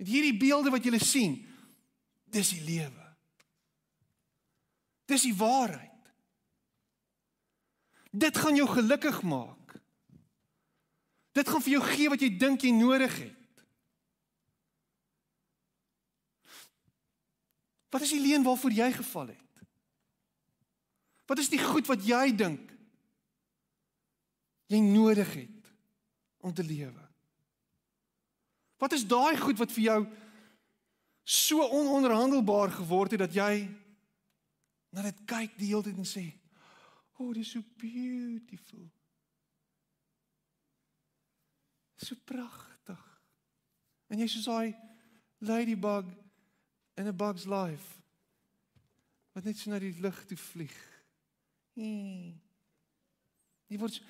met 0.01 0.09
hierdie 0.09 0.35
beelde 0.35 0.71
wat 0.73 0.83
julle 0.83 0.99
sien, 0.99 1.35
dis 2.33 2.55
die 2.55 2.63
lewe. 2.65 3.07
Dis 5.05 5.27
die 5.27 5.35
waarheid. 5.37 5.87
Dit 8.11 8.39
gaan 8.41 8.57
jou 8.57 8.65
gelukkig 8.67 9.21
maak. 9.23 9.75
Dit 11.37 11.47
gaan 11.47 11.63
vir 11.63 11.77
jou 11.77 11.83
gee 11.91 12.09
wat 12.11 12.23
jy 12.25 12.31
dink 12.41 12.65
jy 12.65 12.73
nodig 12.75 13.13
het. 13.21 13.40
Wat 17.91 18.01
is 18.01 18.13
die 18.15 18.21
leen 18.23 18.43
waarvoor 18.43 18.71
jy 18.71 18.91
geval 18.95 19.27
het? 19.27 19.63
Wat 21.27 21.39
is 21.39 21.49
die 21.51 21.59
goed 21.59 21.87
wat 21.87 22.03
jy 22.07 22.31
dink 22.35 22.71
jy 24.71 24.79
nodig 24.79 25.27
het 25.35 25.71
om 26.39 26.53
te 26.55 26.63
lewe? 26.63 27.03
Wat 28.79 28.95
is 28.95 29.03
daai 29.07 29.35
goed 29.39 29.59
wat 29.59 29.71
vir 29.75 29.83
jou 29.83 29.99
so 31.27 31.67
ononderhandelbaar 31.67 32.71
geword 32.79 33.11
het 33.15 33.25
dat 33.27 33.35
jy 33.35 33.67
na 34.91 35.03
dit 35.05 35.19
kyk 35.27 35.53
die 35.59 35.69
hele 35.71 35.83
tyd 35.83 35.99
en 35.99 36.07
sê, 36.07 36.25
"O, 37.19 37.27
oh, 37.27 37.33
dis 37.33 37.51
so 37.51 37.61
beautiful." 37.77 38.89
So 41.95 42.15
pragtig. 42.25 43.21
En 44.07 44.19
jy 44.19 44.27
soos 44.27 44.45
daai 44.45 44.75
ladybug 45.37 46.20
in 46.95 47.07
'n 47.07 47.15
bug's 47.15 47.45
life 47.45 47.99
wat 49.31 49.43
net 49.43 49.57
so 49.57 49.69
na 49.69 49.79
die 49.79 49.99
lug 49.99 50.25
toe 50.25 50.37
vlieg. 50.37 50.77
Jy 53.67 53.77
word 53.79 53.93
so, 53.93 54.03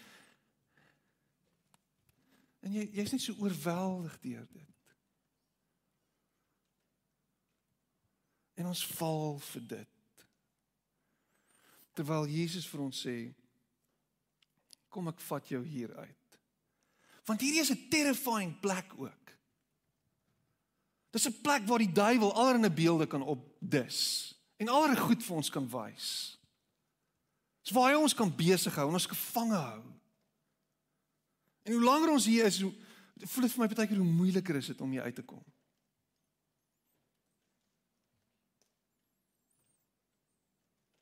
En 2.61 2.73
jy 2.75 2.85
jy's 2.93 3.13
net 3.15 3.23
so 3.23 3.37
oorweldig 3.41 4.17
deur 4.21 4.45
dit. 4.53 4.67
En 8.61 8.69
ons 8.69 8.83
val 8.99 9.39
vir 9.47 9.63
dit. 9.75 10.25
Terwyl 11.97 12.29
Jesus 12.29 12.67
vir 12.69 12.83
ons 12.85 13.05
sê 13.07 13.15
kom 14.91 15.07
ek 15.09 15.23
vat 15.23 15.49
jou 15.53 15.61
hier 15.65 15.93
uit. 15.95 16.37
Want 17.25 17.41
hierdie 17.41 17.63
is 17.63 17.71
'n 17.71 17.89
terrifying 17.89 18.53
plek 18.59 18.93
ook. 18.99 19.20
Dis 21.11 21.27
'n 21.27 21.41
plek 21.41 21.67
waar 21.67 21.79
die 21.79 21.91
duiwel 21.91 22.33
allerlei 22.33 22.71
beelde 22.71 23.07
kan 23.07 23.21
opdis 23.21 24.31
en 24.57 24.67
allerlei 24.67 24.99
goed 24.99 25.23
vir 25.23 25.35
ons 25.35 25.49
kan 25.49 25.69
wys. 25.69 26.39
Dis 27.61 27.73
waar 27.73 27.91
hy 27.91 27.97
ons 27.99 28.13
kan 28.13 28.35
besig 28.35 28.75
hou 28.75 28.87
en 28.87 28.93
ons 28.93 29.05
gevange 29.05 29.55
hou. 29.55 29.83
En 31.63 31.73
hoe 31.73 31.83
langer 31.83 32.09
ons 32.09 32.25
hier 32.25 32.45
is, 32.45 32.61
hoe 32.61 32.73
voel 33.27 33.45
dit 33.45 33.51
vir 33.51 33.61
my 33.61 33.67
baie 33.73 33.87
keer 33.87 33.97
hoe 33.97 34.13
moeiliker 34.13 34.55
is 34.55 34.71
dit 34.71 34.81
om 34.81 34.91
hier 34.91 35.03
uit 35.03 35.15
te 35.15 35.25
kom. 35.25 35.43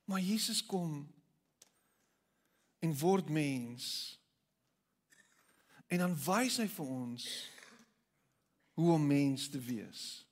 Maar 0.10 0.19
Jesus 0.19 0.65
kom 0.65 1.06
en 2.80 2.98
word 2.98 3.30
mens. 3.30 4.17
En 5.88 5.98
dan 5.98 6.15
wys 6.26 6.58
hy 6.58 6.67
vir 6.67 6.86
ons 6.86 7.30
hoe 8.80 8.94
om 8.96 9.08
mens 9.08 9.50
te 9.52 9.60
wees. 9.60 10.26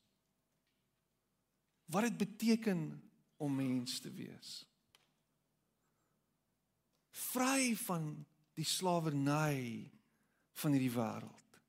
Wat 1.86 2.08
dit 2.08 2.18
beteken 2.18 2.86
om 3.38 3.56
mens 3.56 4.00
te 4.00 4.12
wees. 4.12 4.64
Vry 7.12 7.76
van 7.76 8.14
die 8.56 8.66
slawerny 8.66 9.92
van 10.58 10.72
hierdie 10.72 10.94
wêreld. 10.96 11.60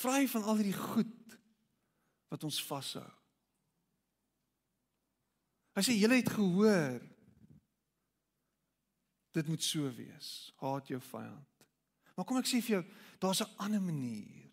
Vry 0.00 0.26
van 0.28 0.44
al 0.44 0.60
hierdie 0.60 0.76
goed 0.76 1.38
wat 2.30 2.44
ons 2.46 2.60
vashou. 2.64 3.08
Hy 5.74 5.86
sê 5.86 5.96
julle 5.96 6.20
het 6.20 6.30
gehoor 6.34 7.00
dit 9.38 9.48
moet 9.48 9.64
so 9.64 9.88
wees. 9.96 10.28
Haat 10.60 10.92
jou 10.92 11.00
vyand. 11.10 11.66
Maar 12.14 12.28
kom 12.28 12.40
ek 12.42 12.50
sê 12.50 12.60
vir 12.60 12.80
jou, 12.80 12.84
daar's 13.22 13.40
'n 13.40 13.56
ander 13.56 13.80
manier. 13.80 14.49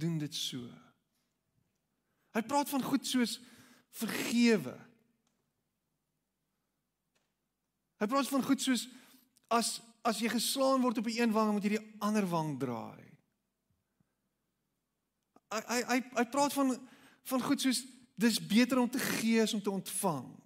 Doen 0.00 0.18
dit 0.18 0.34
so. 0.34 0.64
Hy 2.32 2.42
praat 2.46 2.70
van 2.70 2.82
goed 2.82 3.06
soos 3.06 3.36
vergewe. 4.00 4.76
Hy 8.00 8.08
praat 8.08 8.28
van 8.30 8.44
goed 8.46 8.62
soos 8.64 8.88
as 9.52 9.78
as 10.08 10.22
jy 10.22 10.30
geslaan 10.32 10.80
word 10.80 10.98
op 10.98 11.06
'n 11.06 11.20
een 11.20 11.32
wang, 11.32 11.52
moet 11.52 11.64
jy 11.64 11.76
die 11.76 11.88
ander 12.00 12.24
wang 12.24 12.56
draai. 12.58 13.04
Hy 15.52 15.60
hy 15.68 15.80
hy, 15.90 15.98
hy 16.16 16.24
praat 16.24 16.52
van 16.52 16.88
van 17.22 17.42
goed 17.42 17.60
soos 17.60 17.84
dis 18.16 18.46
beter 18.46 18.78
om 18.78 18.88
te 18.88 18.98
gee 18.98 19.42
as 19.42 19.54
om 19.54 19.62
te 19.62 19.70
ontvang. 19.70 20.40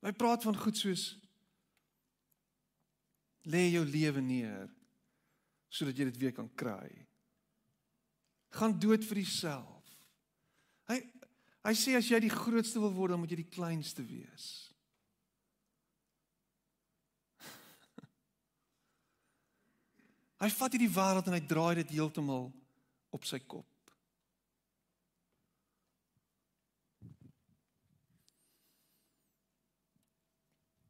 Hy 0.00 0.12
praat 0.12 0.42
van 0.42 0.56
goed 0.56 0.76
soos 0.76 1.19
lê 3.50 3.70
jou 3.74 3.84
lewe 3.86 4.22
neer 4.24 4.68
sodat 5.70 5.98
jy 5.98 6.04
dit 6.08 6.18
weer 6.18 6.34
kan 6.34 6.48
kry. 6.58 6.90
Gaan 8.58 8.74
dood 8.82 9.04
vir 9.06 9.22
jouself. 9.22 9.86
Hy 10.90 10.98
hy 11.60 11.74
sê 11.76 11.92
as 11.98 12.08
jy 12.08 12.18
die 12.24 12.32
grootste 12.32 12.80
wil 12.80 12.94
word, 12.96 13.12
dan 13.12 13.20
moet 13.20 13.30
jy 13.30 13.42
die 13.42 13.52
kleinste 13.52 14.02
wees. 14.02 14.46
Hy 20.40 20.48
vat 20.56 20.72
hierdie 20.72 20.94
wêreld 20.94 21.28
en 21.28 21.36
hy 21.36 21.42
draai 21.44 21.74
dit 21.82 21.92
heeltemal 21.98 22.48
op 23.12 23.22
sy 23.28 23.38
kop. 23.44 23.68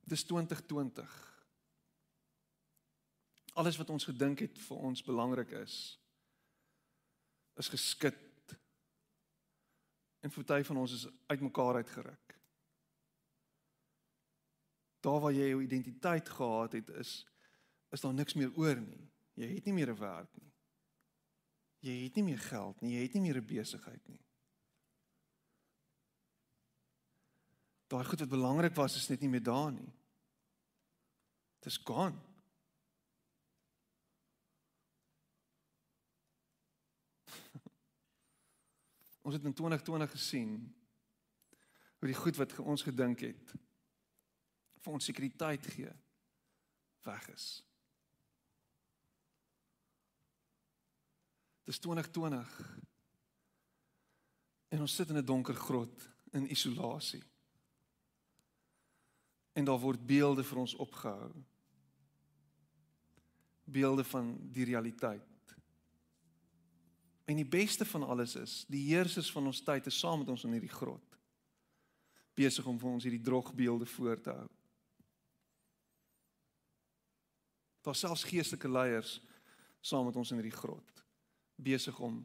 Dis 0.06 0.22
2020. 0.30 1.29
Alles 3.60 3.76
wat 3.76 3.90
ons 3.92 4.06
gedink 4.08 4.40
het 4.40 4.58
vir 4.64 4.84
ons 4.88 5.02
belangrik 5.04 5.50
is 5.60 5.74
is 7.60 7.68
geskit. 7.68 8.54
En 10.24 10.32
party 10.32 10.62
van 10.64 10.78
ons 10.80 10.92
is 10.96 11.02
uitmekaar 11.28 11.82
uitgeruk. 11.82 12.36
Daar 15.04 15.20
waar 15.20 15.36
jy 15.36 15.50
jou 15.50 15.60
identiteit 15.62 16.28
gehad 16.28 16.78
het 16.78 16.88
is 17.02 17.12
is 17.90 18.00
daar 18.00 18.14
niks 18.14 18.38
meer 18.38 18.56
oor 18.56 18.80
nie. 18.80 19.10
Jy 19.34 19.50
het 19.54 19.68
nie 19.68 19.76
meer 19.76 19.92
'n 19.92 19.98
werk 19.98 20.32
nie. 20.40 20.52
Jy 21.80 22.04
het 22.04 22.14
nie 22.14 22.24
meer 22.24 22.38
geld 22.38 22.80
nie, 22.80 22.94
jy 22.96 23.02
het 23.02 23.14
nie 23.14 23.22
meer 23.22 23.36
'n 23.42 23.46
besigheid 23.46 24.08
nie. 24.08 24.24
Daai 27.86 28.04
goed 28.04 28.20
wat 28.20 28.28
belangrik 28.28 28.74
was 28.74 28.96
is 28.96 29.08
net 29.08 29.20
nie 29.20 29.28
meer 29.28 29.42
daar 29.42 29.72
nie. 29.72 29.92
Dit 31.58 31.72
is 31.72 31.82
ons 39.22 39.34
het 39.34 39.44
in 39.44 39.54
2020 39.54 40.10
gesien 40.10 40.52
hoe 41.98 42.08
die 42.08 42.16
goed 42.16 42.36
wat 42.40 42.58
ons 42.58 42.82
gedink 42.82 43.20
het 43.20 43.52
vir 44.80 44.92
ons 44.92 45.04
sekuriteit 45.04 45.66
gee 45.74 45.90
weg 47.04 47.26
is. 47.32 47.48
Dis 51.68 51.78
2020. 51.78 52.54
En 54.68 54.80
ons 54.80 54.94
sit 54.94 55.08
in 55.08 55.16
'n 55.16 55.24
donker 55.24 55.54
grot 55.54 56.08
in 56.32 56.50
isolasie. 56.50 57.22
En 59.52 59.64
daar 59.64 59.78
word 59.78 60.06
beelde 60.06 60.44
vir 60.44 60.58
ons 60.58 60.74
opgehou. 60.74 61.32
Beelde 63.64 64.04
van 64.04 64.50
die 64.52 64.64
realiteit. 64.64 65.29
En 67.30 67.38
die 67.38 67.46
beste 67.46 67.86
van 67.86 68.02
alles 68.02 68.34
is, 68.34 68.64
die 68.66 68.82
heersers 68.88 69.30
van 69.30 69.46
ons 69.46 69.62
tyd 69.62 69.86
is 69.86 69.98
saam 69.98 70.24
met 70.24 70.30
ons 70.32 70.44
in 70.48 70.56
hierdie 70.56 70.72
grot. 70.72 71.18
Besig 72.34 72.66
om 72.66 72.78
vir 72.80 72.90
ons 72.90 73.06
hierdie 73.06 73.22
drogbeelde 73.22 73.86
voor 73.86 74.18
te 74.18 74.34
hou. 74.34 74.48
Daar 77.86 77.96
selfs 77.96 78.26
geestelike 78.26 78.68
leiers 78.68 79.20
saam 79.80 80.08
met 80.08 80.18
ons 80.18 80.34
in 80.34 80.42
hierdie 80.42 80.58
grot 80.58 81.04
besig 81.60 81.98
om 82.00 82.22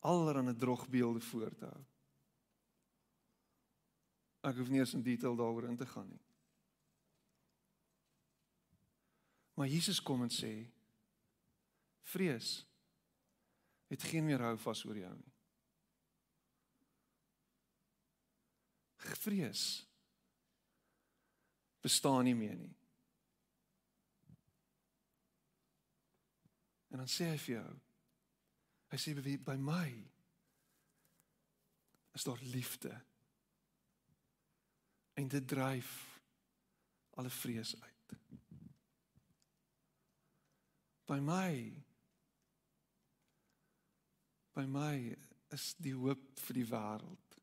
allerlei 0.00 0.56
drogbeelde 0.56 1.20
voor 1.20 1.54
te 1.54 1.64
hou. 1.68 1.82
Ek 4.48 4.56
hoef 4.56 4.70
nie 4.72 4.80
eens 4.80 4.94
in 4.96 5.04
detail 5.04 5.36
daaroor 5.36 5.68
in 5.68 5.76
te 5.76 5.86
gaan 5.86 6.08
nie. 6.08 6.22
Maar 9.58 9.68
Jesus 9.68 10.00
kom 10.02 10.22
en 10.22 10.32
sê: 10.32 10.52
Vrees 12.08 12.67
het 13.88 14.02
geen 14.02 14.24
meer 14.24 14.42
hou 14.44 14.54
vas 14.60 14.84
oor 14.84 14.96
jou 15.00 15.12
nie. 15.16 15.34
Vrees 19.18 19.62
bestaan 21.82 22.24
nie 22.28 22.36
meer 22.36 22.56
nie. 22.58 22.74
En 26.88 27.02
dan 27.02 27.10
sê 27.10 27.30
hy 27.32 27.38
vir 27.40 27.54
jou: 27.54 27.72
Hy 28.92 29.00
sê 29.00 29.14
by 29.44 29.56
my 29.60 29.88
is 32.16 32.24
daar 32.26 32.40
liefde. 32.52 32.92
En 35.18 35.28
dit 35.28 35.48
dryf 35.48 35.90
alle 37.18 37.30
vrees 37.30 37.74
uit. 37.82 38.14
By 41.06 41.18
my 41.24 41.87
by 44.58 44.66
my 44.66 44.94
is 45.54 45.70
die 45.78 45.94
hoop 45.94 46.24
vir 46.42 46.58
die 46.58 46.66
wêreld. 46.68 47.36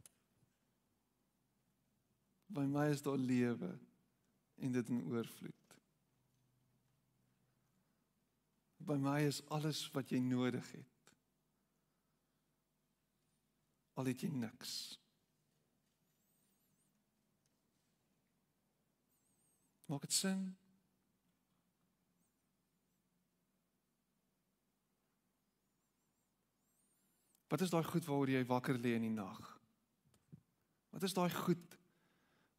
By 2.55 2.65
my 2.69 2.89
is 2.91 3.03
daar 3.05 3.17
lewe 3.17 3.71
en 4.61 4.75
dit 4.75 4.91
in 4.91 5.05
oorvloed. 5.07 5.77
By 8.85 8.99
my 9.01 9.21
is 9.25 9.41
alles 9.55 9.85
wat 9.95 10.11
jy 10.13 10.19
nodig 10.21 10.67
het. 10.75 10.91
al 13.95 14.05
het 14.11 14.21
jy 14.21 14.29
niks. 14.35 14.71
Maak 19.85 20.03
dit 20.07 20.13
sin? 20.13 20.41
Wat 27.47 27.61
is 27.61 27.69
daai 27.69 27.83
goed 27.85 28.05
waaroor 28.05 28.31
jy 28.33 28.45
wakker 28.49 28.79
lê 28.81 28.95
in 28.97 29.05
die 29.05 29.13
nag? 29.13 29.41
Wat 30.95 31.03
is 31.03 31.13
daai 31.13 31.29
goed 31.29 31.77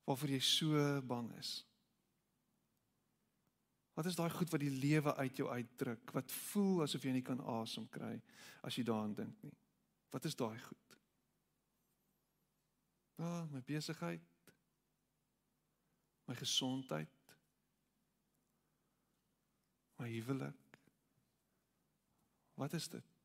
waarvoor 0.06 0.34
jy 0.36 0.42
so 0.44 0.84
bang 1.02 1.32
is? 1.40 1.58
Wat 3.96 4.06
is 4.06 4.16
daai 4.18 4.30
goed 4.30 4.50
wat 4.52 4.60
die 4.60 4.70
lewe 4.70 5.14
uit 5.16 5.38
jou 5.40 5.48
uitdruk? 5.48 6.12
Wat 6.12 6.32
voel 6.50 6.84
asof 6.84 7.06
jy 7.06 7.16
nie 7.16 7.24
kan 7.24 7.40
asem 7.40 7.88
kry 7.88 8.14
as 8.62 8.76
jy 8.76 8.84
daaraan 8.84 9.14
dink 9.16 9.42
nie? 9.42 9.54
Wat 10.12 10.28
is 10.28 10.36
daai 10.36 10.58
goed? 10.60 10.98
Ja, 13.16 13.24
oh, 13.24 13.44
my 13.48 13.62
besigheid. 13.64 14.52
My 16.28 16.36
gesondheid. 16.36 17.34
My 19.96 20.10
huwelik. 20.12 20.80
Wat 22.60 22.72
is 22.76 22.88
dit? 22.92 23.15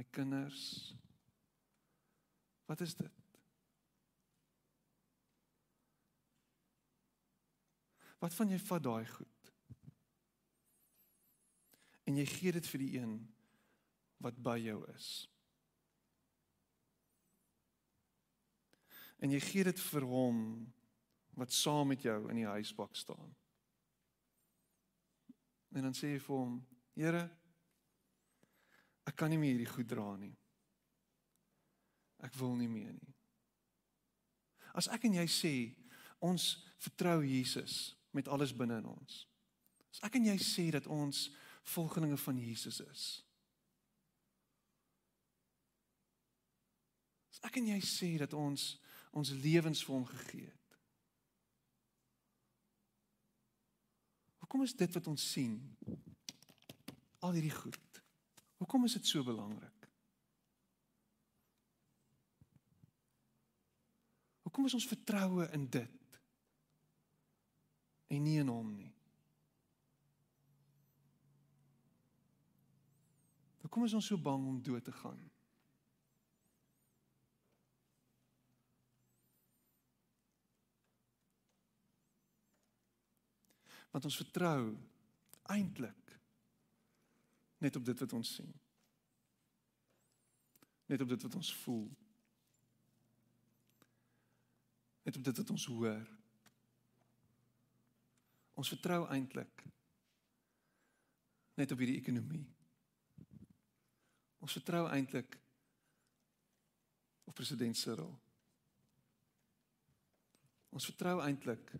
My 0.00 0.06
kinders. 0.10 0.96
Wat 2.64 2.80
is 2.80 2.94
dit? 2.94 3.12
Wat 8.18 8.34
van 8.34 8.48
jy 8.48 8.58
vat 8.64 8.82
daai 8.86 9.04
goed? 9.12 9.50
En 12.08 12.16
jy 12.16 12.24
gee 12.30 12.54
dit 12.56 12.70
vir 12.72 12.80
die 12.80 12.94
een 12.96 13.12
wat 14.24 14.38
by 14.40 14.56
jou 14.62 14.78
is. 14.94 15.10
En 19.20 19.36
jy 19.36 19.42
gee 19.50 19.66
dit 19.68 19.82
vir 19.90 20.08
hom 20.08 20.40
wat 21.36 21.52
saam 21.52 21.92
met 21.92 22.08
jou 22.08 22.16
in 22.32 22.40
die 22.40 22.48
huisbak 22.48 22.96
staan. 22.96 23.36
En 25.76 25.90
dan 25.90 25.92
sê 25.92 26.14
jy 26.14 26.24
vir 26.24 26.36
hom: 26.40 26.56
"Here, 26.96 27.26
ek 29.08 29.16
kan 29.16 29.30
nie 29.30 29.38
meer 29.40 29.56
hierdie 29.56 29.72
goed 29.72 29.88
dra 29.88 30.16
nie. 30.16 30.34
Ek 32.20 32.34
wil 32.34 32.56
nie 32.56 32.68
meer 32.68 32.92
nie." 32.92 33.14
As 34.74 34.88
ek 34.88 35.04
en 35.08 35.16
jy 35.18 35.26
sê 35.26 35.54
ons 36.20 36.50
vertrou 36.78 37.20
Jesus 37.24 37.96
met 38.12 38.28
alles 38.28 38.52
binne 38.56 38.78
in 38.78 38.86
ons. 38.90 39.24
As 39.90 40.04
ek 40.06 40.20
en 40.20 40.28
jy 40.30 40.36
sê 40.38 40.68
dat 40.74 40.86
ons 40.86 41.28
volgelinge 41.74 42.18
van 42.20 42.38
Jesus 42.38 42.80
is. 42.84 43.04
As 47.30 47.42
ek 47.48 47.58
en 47.60 47.72
jy 47.72 47.80
sê 47.84 48.14
dat 48.22 48.36
ons 48.36 48.76
ons 49.10 49.32
lewens 49.42 49.80
vir 49.82 49.94
hom 49.96 50.04
gegee 50.06 50.46
het. 50.46 50.76
Hoekom 54.38 54.62
is 54.62 54.74
dit 54.78 54.92
wat 54.94 55.08
ons 55.10 55.24
sien? 55.32 55.56
Al 57.26 57.34
hierdie 57.34 57.54
goed. 57.54 57.89
Hoekom 58.60 58.84
is 58.84 58.92
dit 58.98 59.06
so 59.08 59.24
belangrik? 59.24 59.88
Hoekom 64.44 64.68
is 64.68 64.76
ons 64.76 64.88
vertroue 64.90 65.48
in 65.56 65.66
dit? 65.72 66.20
En 68.10 68.22
nie 68.22 68.38
in 68.42 68.52
hom 68.52 68.72
nie. 68.76 68.92
Hoekom 73.64 73.86
is 73.86 73.96
ons 73.96 74.12
so 74.12 74.20
bang 74.20 74.48
om 74.50 74.62
dood 74.62 74.84
te 74.84 74.92
gaan? 74.92 75.30
want 83.90 84.06
ons 84.06 84.18
vertrou 84.22 84.60
eintlik 85.50 85.99
net 87.60 87.76
op 87.76 87.84
dit 87.84 87.98
wat 87.98 88.12
ons 88.16 88.34
sien. 88.34 88.52
Net 90.88 91.00
op 91.04 91.08
dit 91.08 91.22
wat 91.22 91.34
ons 91.34 91.50
voel. 91.62 91.84
Net 95.04 95.16
op 95.16 95.24
dit 95.24 95.42
wat 95.42 95.50
ons 95.50 95.66
hoor. 95.66 96.08
Ons 98.60 98.72
vertrou 98.72 99.04
eintlik 99.12 99.66
net 101.60 101.72
op 101.72 101.82
hierdie 101.82 102.00
ekonomie. 102.00 102.46
Ons 104.40 104.56
vertrou 104.56 104.86
eintlik 104.88 105.36
op 107.28 107.36
president 107.36 107.76
Cyril. 107.76 108.14
Ons 110.72 110.88
vertrou 110.88 111.18
eintlik 111.20 111.74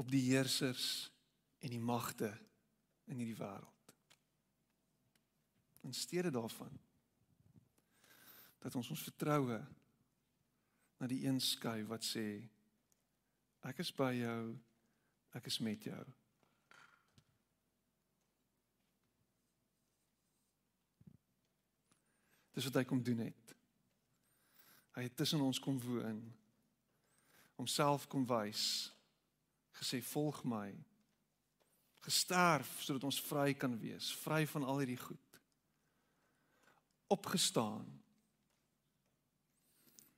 op 0.00 0.10
die 0.10 0.24
heersers 0.32 1.10
en 1.60 1.70
die 1.70 1.82
magte 1.82 2.32
in 3.10 3.18
hierdie 3.18 3.38
wêreld. 3.38 3.92
In 5.86 5.92
steede 5.96 6.30
daarvan 6.30 6.78
dat 8.60 8.74
ons 8.76 8.90
ons 8.92 9.02
vertroue 9.02 9.58
na 11.00 11.08
die 11.08 11.22
een 11.24 11.40
skuif 11.40 11.86
wat 11.88 12.04
sê 12.04 12.26
ek 13.64 13.80
is 13.80 13.92
by 13.96 14.12
jou, 14.18 14.40
ek 15.36 15.48
is 15.48 15.58
met 15.64 15.84
jou. 15.88 16.02
Dis 22.52 22.68
wat 22.68 22.80
hy 22.82 22.84
kom 22.84 23.00
doen 23.04 23.24
het. 23.24 23.56
Hy 24.98 25.06
het 25.06 25.16
tussen 25.16 25.40
ons 25.40 25.60
kom 25.62 25.78
woon. 25.80 26.20
Homself 27.56 28.04
kom 28.10 28.26
wys 28.28 28.90
gesê 29.80 30.02
volg 30.04 30.42
my 30.44 30.68
gesterf 32.04 32.70
sodat 32.84 33.04
ons 33.04 33.20
vry 33.28 33.52
kan 33.54 33.74
wees 33.80 34.10
vry 34.22 34.44
van 34.48 34.64
al 34.64 34.82
hierdie 34.82 35.00
goed. 35.00 35.40
Opgestaan 37.10 37.88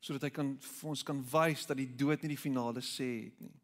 sodat 0.03 0.26
hy 0.26 0.33
kan 0.35 0.57
vir 0.59 0.91
ons 0.91 1.05
kan 1.07 1.20
wys 1.33 1.66
dat 1.68 1.78
die 1.78 1.91
dood 1.95 2.24
nie 2.24 2.33
die 2.35 2.41
finale 2.41 2.83
sê 2.83 3.11
het 3.28 3.43
nie. 3.45 3.55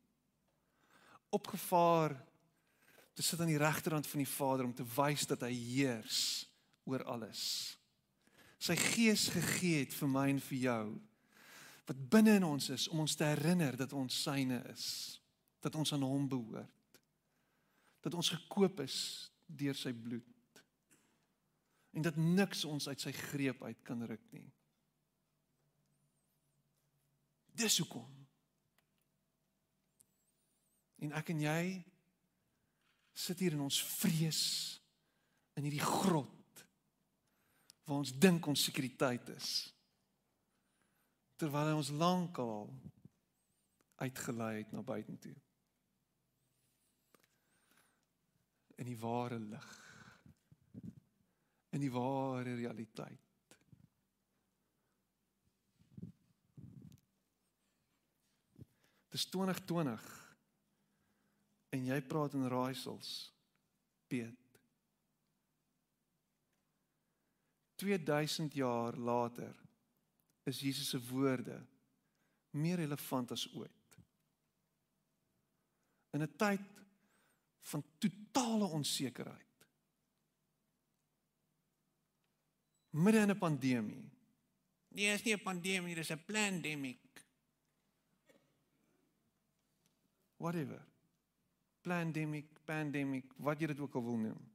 Opgevaar 1.35 2.15
te 3.19 3.25
sit 3.27 3.41
aan 3.43 3.51
die 3.51 3.59
regterhand 3.59 4.07
van 4.07 4.23
die 4.23 4.31
Vader 4.31 4.69
om 4.69 4.75
te 4.75 4.87
wys 4.95 5.27
dat 5.27 5.43
hy 5.43 5.51
heers 5.51 6.47
oor 6.87 7.03
alles. 7.11 7.43
Sy 8.63 8.79
gees 8.79 9.27
gegee 9.35 9.83
het 9.83 9.95
vir 9.99 10.11
my 10.15 10.29
en 10.31 10.43
vir 10.51 10.63
jou 10.69 10.85
wat 11.89 12.01
binne 12.13 12.37
in 12.37 12.45
ons 12.45 12.69
is 12.71 12.87
om 12.93 13.03
ons 13.03 13.15
te 13.17 13.27
herinner 13.27 13.75
dat 13.81 13.95
ons 13.97 14.23
syne 14.23 14.61
is 14.71 14.87
dat 15.65 15.75
ons 15.75 15.91
aan 15.93 16.05
hom 16.07 16.29
behoort. 16.31 16.78
Dat 18.05 18.15
ons 18.15 18.31
gekoop 18.35 18.81
is 18.85 18.99
deur 19.47 19.77
sy 19.77 19.93
bloed. 19.93 20.63
En 21.97 22.05
dat 22.05 22.17
niks 22.17 22.65
ons 22.69 22.89
uit 22.89 23.01
sy 23.01 23.13
greep 23.13 23.63
uit 23.65 23.83
kan 23.87 24.05
ruk 24.07 24.25
nie. 24.35 24.47
Dis 27.59 27.79
hoekom. 27.83 28.11
En 31.03 31.15
ek 31.19 31.33
en 31.35 31.41
jy 31.43 31.63
sit 33.19 33.41
hier 33.43 33.57
in 33.57 33.65
ons 33.67 33.81
vrees 33.99 34.43
in 35.59 35.67
hierdie 35.67 35.83
grot 35.83 36.63
waar 37.89 38.03
ons 38.03 38.13
dink 38.21 38.47
ons 38.47 38.67
sekuriteit 38.69 39.31
is. 39.33 39.51
Terwyl 41.41 41.71
hy 41.71 41.77
ons 41.79 41.91
lankal 41.99 42.67
uitgelei 44.03 44.59
het 44.61 44.75
na 44.75 44.83
buitentoe. 44.87 45.35
In 48.79 48.87
die 48.87 48.99
ware 48.99 49.39
lig. 49.39 49.71
In 51.75 51.83
die 51.83 51.93
ware 51.93 52.55
realiteit. 52.55 53.25
Dis 59.09 59.27
2020 59.33 60.05
en 61.75 61.89
jy 61.89 61.99
praat 62.07 62.37
in 62.39 62.47
raaisels. 62.49 63.11
Piet. 64.09 64.45
2000 67.79 68.55
jaar 68.59 68.97
later 68.97 69.55
is 70.49 70.61
Jesus 70.61 70.89
se 70.89 71.01
woorde 71.11 71.59
meer 72.51 72.81
relevant 72.81 73.31
as 73.31 73.47
ooit. 73.55 73.99
In 76.11 76.23
'n 76.23 76.37
tyd 76.37 76.65
van 77.69 77.85
totale 77.99 78.65
onsekerheid. 78.65 79.67
Midde 82.91 83.21
in 83.21 83.31
'n 83.31 83.39
pandemie. 83.39 84.11
Nee, 84.89 85.13
is 85.13 85.23
nie 85.23 85.35
'n 85.35 85.43
pandemie, 85.43 85.95
dis 85.95 86.11
'n 86.11 86.25
pandemic. 86.25 86.99
Whatever. 90.37 90.87
Pandemic, 91.81 92.47
pandemic, 92.65 93.25
wat 93.37 93.61
jy 93.61 93.67
dit 93.67 93.81
ook 93.81 93.95
al 93.95 94.05
wil 94.05 94.17
noem. 94.17 94.51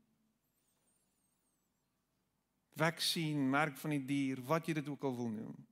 Vaksin, 2.75 3.49
merk 3.49 3.77
van 3.77 3.89
die 3.89 4.05
dier, 4.05 4.41
wat 4.41 4.65
jy 4.65 4.73
dit 4.73 4.87
ook 4.89 5.03
al 5.03 5.15
wil 5.15 5.29
noem. 5.29 5.67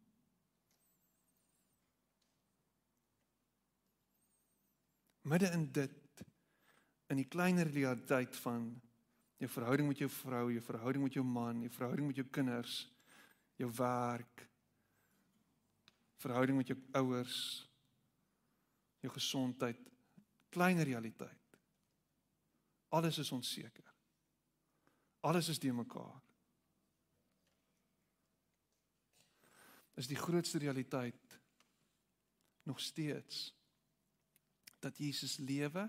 Midde 5.22 5.52
in 5.52 5.72
dit 5.72 6.01
in 7.12 7.20
die 7.20 7.28
kleiner 7.28 7.68
realiteit 7.68 8.36
van 8.46 8.70
jou 9.42 9.50
verhouding 9.52 9.90
met 9.90 10.00
jou 10.00 10.10
vrou, 10.10 10.46
jou 10.54 10.64
verhouding 10.64 11.04
met 11.04 11.18
jou 11.18 11.26
man, 11.28 11.62
jou 11.66 11.72
verhouding 11.74 12.08
met 12.08 12.22
jou 12.22 12.28
kinders, 12.32 12.76
jou 13.60 13.70
werk, 13.76 14.46
verhouding 16.22 16.62
met 16.62 16.72
jou 16.72 16.78
ouers, 17.02 17.40
jou 19.02 19.12
gesondheid, 19.14 19.92
Klein 20.52 20.84
realiteit. 20.84 21.58
Alles 22.92 23.18
is 23.18 23.32
onseker. 23.32 23.94
Alles 25.24 25.48
is 25.48 25.60
de 25.60 25.72
mekaar. 25.72 26.20
Is 29.96 30.08
die 30.12 30.20
grootste 30.20 30.58
realiteit 30.58 31.40
nog 32.64 32.80
steeds 32.80 33.56
dat 34.80 34.98
Jesus 34.98 35.38
lewe 35.38 35.88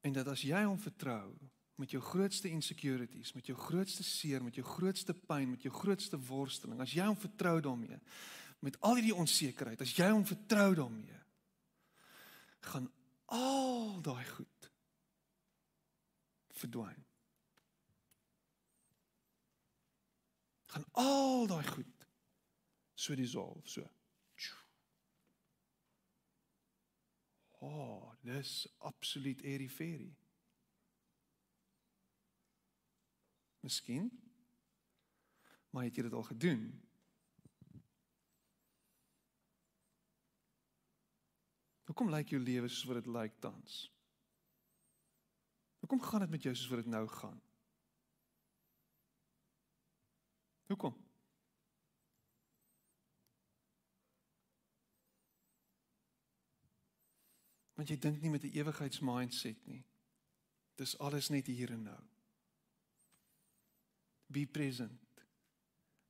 en 0.00 0.12
dat 0.12 0.28
as 0.30 0.42
jy 0.46 0.60
hom 0.64 0.78
vertrou 0.80 1.32
met 1.78 1.90
jou 1.94 2.02
grootste 2.02 2.50
insecurities, 2.50 3.32
met 3.36 3.46
jou 3.46 3.56
grootste 3.58 4.02
seer, 4.02 4.42
met 4.42 4.54
jou 4.58 4.66
grootste 4.66 5.14
pyn, 5.14 5.50
met 5.50 5.62
jou 5.62 5.72
grootste 5.74 6.18
worsteling, 6.28 6.80
as 6.82 6.94
jy 6.94 7.06
hom 7.06 7.18
vertrou 7.18 7.60
daarmee, 7.62 8.00
met 8.64 8.78
al 8.82 8.98
hierdie 8.98 9.14
onsekerheid, 9.14 9.80
as 9.80 9.94
jy 9.94 10.08
hom 10.10 10.26
vertrou 10.26 10.72
daarmee, 10.74 11.20
gaan 12.72 12.88
al 13.30 14.00
daai 14.02 14.24
goed 14.26 14.70
verdwyn. 16.58 17.04
gaan 20.68 20.84
al 20.92 21.46
daai 21.46 21.66
goed 21.66 22.06
so 22.94 23.14
dissolve 23.14 23.60
so. 23.64 23.84
Oh, 27.58 28.12
dis 28.22 28.68
absoluut 28.78 29.42
eriferie. 29.42 30.16
Miskien 33.60 34.10
maar 35.70 35.84
het 35.84 35.96
jy 35.96 36.02
dit 36.02 36.12
al 36.12 36.22
gedoen? 36.22 36.62
Hoekom 41.88 42.10
lyk 42.12 42.32
jou 42.32 42.40
lewe 42.42 42.68
soos 42.68 42.88
wat 42.88 43.00
dit 43.00 43.12
lyk 43.12 43.36
tans? 43.40 43.76
Hoekom 45.78 46.02
gaan 46.02 46.20
dit 46.26 46.30
met 46.30 46.42
jou 46.42 46.54
soos 46.54 46.70
wat 46.72 46.82
dit 46.82 46.90
nou 46.92 47.04
gaan? 47.08 47.40
Hoekom? 50.68 51.07
Want 57.78 57.92
jy 57.92 57.98
dink 58.02 58.22
nie 58.22 58.30
met 58.30 58.42
'n 58.44 58.56
ewigheidsmindset 58.58 59.66
nie. 59.66 59.84
Dis 60.74 60.98
alles 60.98 61.28
net 61.28 61.46
hier 61.46 61.70
en 61.70 61.82
nou. 61.82 62.02
Be 64.26 64.46
present 64.46 65.24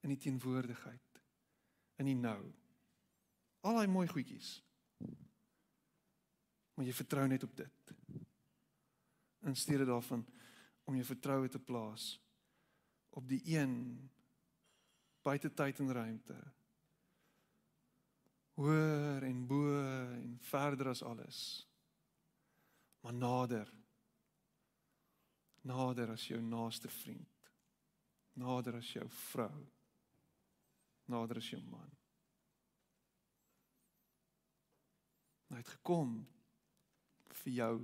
in 0.01 0.09
die 0.09 0.19
teenwoordigheid 0.19 1.09
in 1.99 2.07
die 2.07 2.17
nou. 2.17 2.41
Al 3.67 3.81
daai 3.81 3.91
mooi 3.91 4.07
goedjies. 4.09 4.59
Maar 6.75 6.87
jy 6.87 6.95
vertrou 6.95 7.27
net 7.27 7.43
op 7.43 7.57
dit. 7.59 7.95
In 9.47 9.57
steede 9.57 9.85
daarvan 9.85 10.23
om 10.85 10.95
jou 10.95 11.07
vertroue 11.07 11.49
te 11.49 11.59
plaas 11.59 12.15
op 13.19 13.27
die 13.29 13.41
een 13.51 13.75
buite 15.27 15.51
tyd 15.55 15.81
en 15.83 15.93
ruimte. 15.93 16.37
Hoër 18.59 19.23
en 19.29 19.45
bo 19.47 19.69
en 19.83 20.39
verder 20.51 20.91
as 20.91 21.03
alles. 21.07 21.41
Maar 23.01 23.15
nader. 23.15 23.71
Nader 25.69 26.11
as 26.11 26.27
jou 26.27 26.41
naaste 26.43 26.91
vriend. 26.91 27.53
Nader 28.39 28.81
as 28.81 28.91
jou 28.93 29.07
vrou. 29.31 29.63
Nader 31.05 31.39
as 31.39 31.53
jou 31.55 31.63
man. 31.71 31.95
Hy 35.49 35.63
het 35.63 35.75
gekom 35.79 36.19
vir 37.45 37.53
jou 37.63 37.75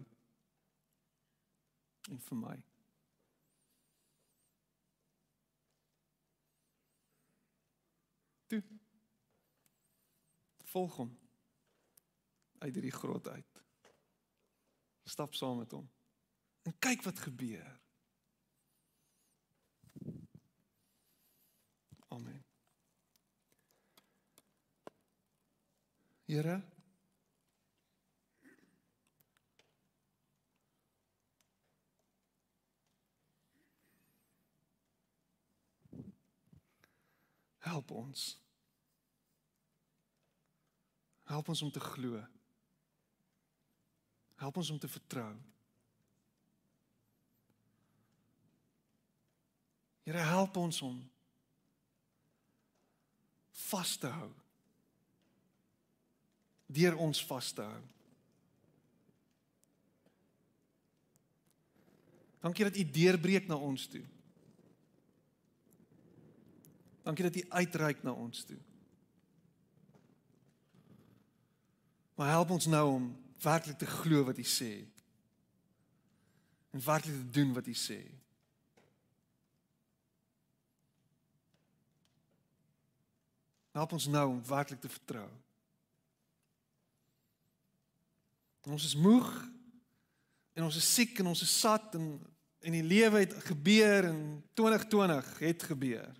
en 2.10 2.24
vir 2.28 2.40
my. 2.42 2.56
toe. 8.54 8.62
Volg 10.74 10.96
hom 10.96 11.10
uit 12.58 12.74
hierdie 12.74 12.90
grot 12.90 13.28
uit. 13.28 13.62
Stap 15.06 15.34
saam 15.34 15.60
met 15.62 15.70
hom. 15.70 15.86
En 16.66 16.74
kyk 16.78 17.02
wat 17.06 17.18
gebeur. 17.18 17.80
Amen. 22.08 22.44
Here 26.24 26.62
Help 37.58 37.90
ons. 37.90 38.43
Help 41.34 41.48
ons 41.50 41.62
om 41.62 41.70
te 41.70 41.80
glo. 41.82 42.20
Help 44.38 44.56
ons 44.56 44.70
om 44.70 44.78
te 44.78 44.88
vertrou. 44.88 45.32
Here 50.04 50.22
help 50.28 50.56
ons 50.60 50.78
om 50.84 50.98
vas 53.64 53.94
te 53.98 54.10
hou. 54.14 54.28
Deur 56.66 56.98
ons 57.02 57.22
vas 57.26 57.48
te 57.56 57.64
hou. 57.66 57.82
Dankie 62.44 62.68
dat 62.68 62.76
U 62.76 62.84
deurbreek 62.98 63.48
na 63.48 63.56
ons 63.56 63.88
toe. 63.88 64.04
Dankie 67.02 67.26
dat 67.26 67.40
U 67.40 67.44
uitreik 67.48 68.04
na 68.04 68.12
ons 68.12 68.44
toe. 68.44 68.60
Maar 72.14 72.28
help 72.28 72.50
ons 72.50 72.66
nou 72.66 72.84
om 72.92 73.06
werklik 73.42 73.78
te 73.78 73.86
glo 73.86 74.24
wat 74.24 74.38
U 74.38 74.46
sê. 74.46 74.72
En 76.70 76.84
werklik 76.84 77.14
te 77.14 77.30
doen 77.30 77.52
wat 77.52 77.66
U 77.66 77.74
sê. 77.74 78.00
Help 83.74 83.92
ons 83.92 84.06
nou 84.06 84.28
om 84.28 84.44
werklik 84.46 84.80
te 84.80 84.88
vertrou. 84.88 85.28
Ons 88.64 88.84
is 88.84 88.94
moeg 88.96 89.28
en 90.54 90.64
ons 90.64 90.76
is 90.78 90.92
siek 90.94 91.18
en 91.20 91.34
ons 91.34 91.42
is 91.42 91.58
sat 91.60 91.98
en 91.98 92.14
en 92.64 92.72
die 92.72 92.84
lewe 92.84 93.18
het 93.18 93.34
gebeur 93.44 94.06
in 94.08 94.20
2020 94.56 95.38
het 95.38 95.62
gebeur. 95.62 96.14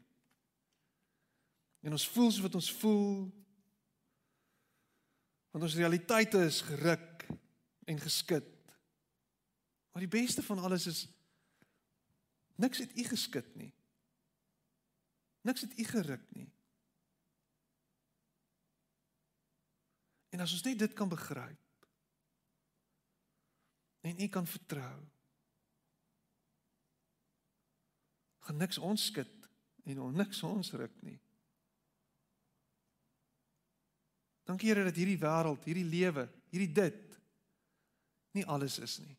En 1.80 1.96
ons 1.96 2.08
voel 2.08 2.30
so 2.30 2.44
wat 2.44 2.54
ons 2.54 2.72
voel. 2.72 3.30
Want 5.54 5.68
ons 5.68 5.76
realiteite 5.78 6.40
is 6.42 6.64
geruk 6.66 7.26
en 7.86 8.00
geskit. 8.02 8.48
Maar 9.92 10.02
die 10.02 10.10
beste 10.10 10.42
van 10.42 10.58
alles 10.58 10.86
is 10.90 11.04
niks 12.58 12.80
het 12.82 12.98
u 12.98 13.04
geskit 13.06 13.54
nie. 13.54 13.70
Niks 15.46 15.60
het 15.60 15.78
u 15.78 15.84
geruk 15.84 16.24
nie. 16.34 16.48
En 20.34 20.42
as 20.42 20.52
ons 20.56 20.64
net 20.66 20.78
dit 20.78 20.92
kan 20.98 21.08
begryp 21.08 21.86
en 24.00 24.20
u 24.20 24.26
kan 24.28 24.46
vertrou 24.46 25.04
gaan 28.44 28.58
niks 28.58 28.78
ons 28.78 29.04
skud 29.06 29.46
en 29.84 30.02
ons 30.08 30.16
niks 30.18 30.42
ons 30.42 30.72
ruk 30.72 30.98
nie. 31.06 31.20
Dankie 34.44 34.68
Here 34.68 34.84
dat 34.84 34.96
hierdie 34.96 35.20
wêreld, 35.20 35.64
hierdie 35.64 35.88
lewe, 35.88 36.28
hierdie 36.52 36.72
dit 36.72 37.00
nie 38.34 38.44
alles 38.50 38.78
is 38.82 38.98
nie. 39.00 39.16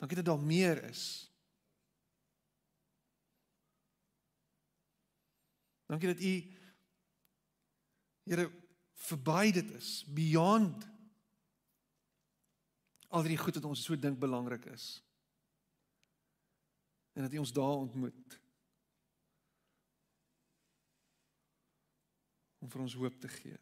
Dankie 0.00 0.18
dat 0.18 0.26
daar 0.26 0.40
meer 0.40 0.82
is. 0.88 1.04
Dankie 5.86 6.10
dat 6.10 6.22
U 6.22 6.34
Here 8.24 8.48
verby 9.04 9.50
dit 9.52 9.70
is, 9.76 9.88
beyond 10.08 10.86
al 13.12 13.26
die 13.26 13.36
goed 13.38 13.58
wat 13.60 13.66
ons 13.68 13.82
so 13.84 13.98
dink 14.00 14.16
belangrik 14.18 14.64
is. 14.72 14.86
En 17.12 17.22
dat 17.22 17.36
U 17.36 17.42
ons 17.44 17.52
daar 17.52 17.84
ontmoet. 17.84 18.38
Om 22.64 22.70
vir 22.72 22.80
ons 22.80 22.96
hoop 22.96 23.16
te 23.20 23.28
gee. 23.28 23.58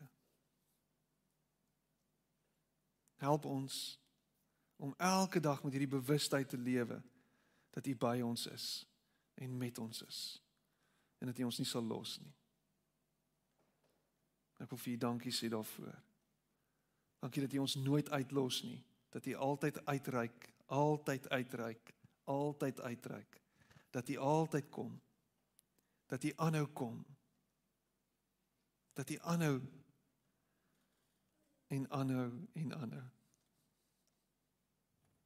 Help 3.22 3.46
ons 3.50 3.80
om 4.82 4.94
elke 4.98 5.42
dag 5.42 5.62
met 5.62 5.74
hierdie 5.74 5.90
bewustheid 5.90 6.48
te 6.48 6.58
lewe 6.58 7.00
dat 7.74 7.86
U 7.86 7.96
by 7.98 8.20
ons 8.22 8.46
is 8.50 8.68
en 9.42 9.58
met 9.58 9.78
ons 9.82 10.02
is 10.06 10.20
en 11.18 11.30
dat 11.30 11.38
U 11.38 11.48
ons 11.50 11.58
nie 11.58 11.66
sal 11.66 11.86
los 11.86 12.16
nie. 12.22 12.34
Ek 14.62 14.70
wil 14.70 14.80
vir 14.84 14.94
U 14.94 14.96
dankie 15.04 15.34
sê 15.34 15.50
daarvoor. 15.50 15.94
Dankie 17.22 17.42
dat 17.44 17.54
U 17.54 17.62
ons 17.62 17.76
nooit 17.82 18.10
uitlos 18.10 18.62
nie, 18.66 18.78
dat 19.14 19.26
U 19.26 19.34
altyd 19.48 19.78
uitreik, 19.86 20.48
altyd 20.66 21.28
uitreik, 21.30 21.94
altyd 22.30 22.80
uitreik. 22.80 23.40
Dat 23.90 24.08
U 24.08 24.16
altyd 24.16 24.70
kom. 24.70 24.94
Dat 26.10 26.24
U 26.24 26.32
aanhou 26.36 26.66
kom. 26.66 27.02
Dat 28.92 29.10
U 29.10 29.18
aanhou 29.18 29.60
en 31.66 31.90
aanhou 31.90 32.48
en 32.52 32.74
aanhou. 32.74 33.08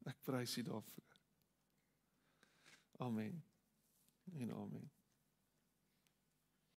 Ek 0.06 0.22
prys 0.22 0.56
U 0.56 0.62
daarvoor. 0.62 1.16
Amen. 2.96 3.44
En 4.32 4.52
amen. 4.52 4.95